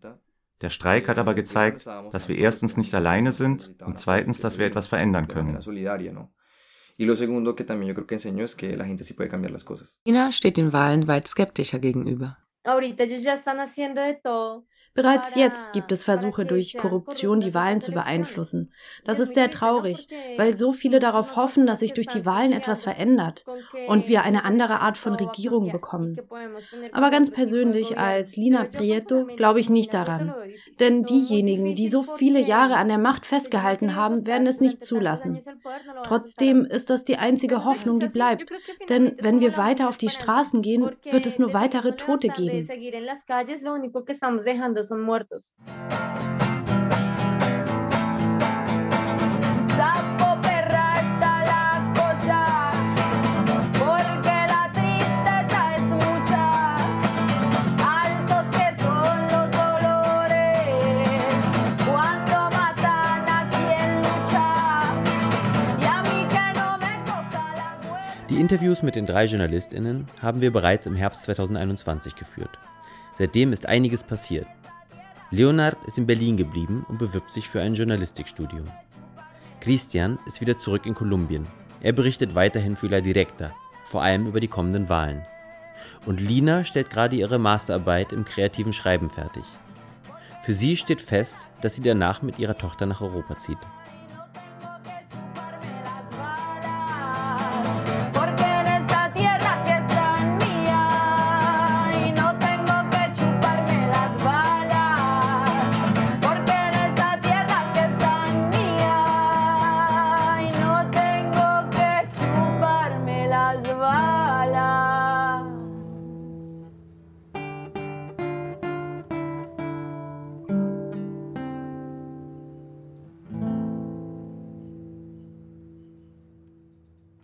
Der 0.60 0.70
Streik 0.70 1.08
hat 1.08 1.18
aber 1.18 1.34
gezeigt, 1.34 1.86
dass 2.12 2.28
wir 2.28 2.38
erstens 2.38 2.76
nicht 2.76 2.94
alleine 2.94 3.32
sind 3.32 3.74
und 3.84 3.98
zweitens, 3.98 4.38
dass 4.38 4.58
wir 4.58 4.66
etwas 4.66 4.86
verändern 4.86 5.26
können. 5.26 5.58
Y 7.02 7.04
lo 7.04 7.16
segundo 7.16 7.56
que 7.56 7.64
también 7.64 7.88
yo 7.88 7.94
creo 7.96 8.06
que 8.06 8.14
enseñó 8.14 8.44
es 8.44 8.54
que 8.54 8.76
la 8.76 8.84
gente 8.84 9.02
sí 9.02 9.12
puede 9.12 9.28
cambiar 9.28 9.50
las 9.50 9.64
cosas. 9.64 9.98
China 10.06 10.30
steht 10.30 10.54
den 10.54 10.70
Wahlen 10.72 11.02
weit 11.08 11.26
skeptischer 11.26 11.80
gegenüber. 11.80 12.36
Ahorita 12.62 13.02
ellos 13.02 13.24
ya 13.24 13.32
están 13.32 13.58
haciendo 13.58 14.00
de 14.00 14.14
todo 14.14 14.68
Bereits 14.94 15.34
jetzt 15.36 15.72
gibt 15.72 15.90
es 15.90 16.04
Versuche, 16.04 16.44
durch 16.44 16.76
Korruption 16.76 17.40
die 17.40 17.54
Wahlen 17.54 17.80
zu 17.80 17.92
beeinflussen. 17.92 18.70
Das 19.06 19.20
ist 19.20 19.34
sehr 19.34 19.50
traurig, 19.50 20.06
weil 20.36 20.54
so 20.54 20.72
viele 20.72 20.98
darauf 20.98 21.34
hoffen, 21.34 21.66
dass 21.66 21.78
sich 21.78 21.94
durch 21.94 22.08
die 22.08 22.26
Wahlen 22.26 22.52
etwas 22.52 22.82
verändert 22.82 23.46
und 23.88 24.08
wir 24.08 24.22
eine 24.22 24.44
andere 24.44 24.80
Art 24.80 24.98
von 24.98 25.14
Regierung 25.14 25.72
bekommen. 25.72 26.18
Aber 26.92 27.10
ganz 27.10 27.30
persönlich 27.30 27.96
als 27.96 28.36
Lina 28.36 28.64
Prieto 28.64 29.24
glaube 29.36 29.60
ich 29.60 29.70
nicht 29.70 29.94
daran. 29.94 30.34
Denn 30.78 31.04
diejenigen, 31.04 31.74
die 31.74 31.88
so 31.88 32.02
viele 32.02 32.40
Jahre 32.40 32.76
an 32.76 32.88
der 32.88 32.98
Macht 32.98 33.24
festgehalten 33.24 33.96
haben, 33.96 34.26
werden 34.26 34.46
es 34.46 34.60
nicht 34.60 34.84
zulassen. 34.84 35.40
Trotzdem 36.04 36.66
ist 36.66 36.90
das 36.90 37.06
die 37.06 37.16
einzige 37.16 37.64
Hoffnung, 37.64 37.98
die 37.98 38.08
bleibt. 38.08 38.50
Denn 38.90 39.16
wenn 39.20 39.40
wir 39.40 39.56
weiter 39.56 39.88
auf 39.88 39.96
die 39.96 40.10
Straßen 40.10 40.60
gehen, 40.60 40.90
wird 41.10 41.24
es 41.24 41.38
nur 41.38 41.54
weitere 41.54 41.92
Tote 41.96 42.28
geben 42.28 42.68
son 44.84 45.00
muertos. 45.00 45.42
Die 68.32 68.40
Interviews 68.40 68.82
mit 68.82 68.96
den 68.96 69.04
drei 69.04 69.26
JournalistInnen 69.26 70.06
haben 70.22 70.40
wir 70.40 70.50
bereits 70.52 70.86
im 70.86 70.94
Herbst 70.94 71.24
2021 71.24 72.16
geführt. 72.16 72.58
Seitdem 73.18 73.52
ist 73.52 73.66
einiges 73.66 74.02
passiert. 74.02 74.46
Leonard 75.34 75.82
ist 75.86 75.96
in 75.96 76.06
Berlin 76.06 76.36
geblieben 76.36 76.84
und 76.90 76.98
bewirbt 76.98 77.32
sich 77.32 77.48
für 77.48 77.62
ein 77.62 77.74
Journalistikstudium. 77.74 78.66
Christian 79.60 80.18
ist 80.26 80.42
wieder 80.42 80.58
zurück 80.58 80.84
in 80.84 80.94
Kolumbien. 80.94 81.46
Er 81.80 81.94
berichtet 81.94 82.34
weiterhin 82.34 82.76
für 82.76 82.88
La 82.88 83.00
Directa, 83.00 83.50
vor 83.86 84.02
allem 84.02 84.26
über 84.26 84.40
die 84.40 84.48
kommenden 84.48 84.90
Wahlen. 84.90 85.22
Und 86.04 86.20
Lina 86.20 86.66
stellt 86.66 86.90
gerade 86.90 87.16
ihre 87.16 87.38
Masterarbeit 87.38 88.12
im 88.12 88.26
kreativen 88.26 88.74
Schreiben 88.74 89.08
fertig. 89.08 89.44
Für 90.42 90.52
sie 90.52 90.76
steht 90.76 91.00
fest, 91.00 91.38
dass 91.62 91.76
sie 91.76 91.82
danach 91.82 92.20
mit 92.20 92.38
ihrer 92.38 92.58
Tochter 92.58 92.84
nach 92.84 93.00
Europa 93.00 93.38
zieht. 93.38 93.58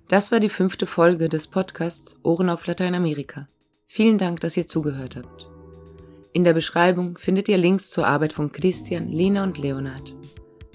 Das 0.08 0.32
war 0.32 0.40
die 0.40 0.48
fünfte 0.48 0.86
Folge 0.86 1.28
des 1.28 1.48
Podcasts 1.48 2.16
Ohren 2.22 2.48
auf 2.48 2.66
Lateinamerika. 2.66 3.46
Vielen 3.86 4.16
Dank, 4.16 4.40
dass 4.40 4.56
ihr 4.56 4.66
zugehört 4.66 5.16
habt. 5.16 5.50
In 6.32 6.44
der 6.44 6.54
Beschreibung 6.54 7.18
findet 7.18 7.46
ihr 7.48 7.58
Links 7.58 7.90
zur 7.90 8.06
Arbeit 8.06 8.32
von 8.32 8.50
Christian, 8.50 9.10
Lena 9.10 9.44
und 9.44 9.58
Leonard. 9.58 10.14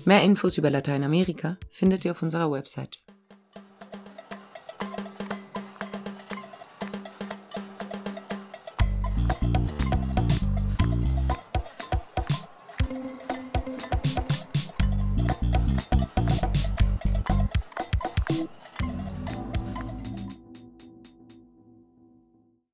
Mehr 0.06 0.22
Infos 0.22 0.60
über 0.60 0.70
Lateinamerika 0.70 1.58
findet 1.72 2.06
ihr 2.06 2.12
auf 2.12 2.22
unserer 2.22 2.52
Website. 2.52 3.03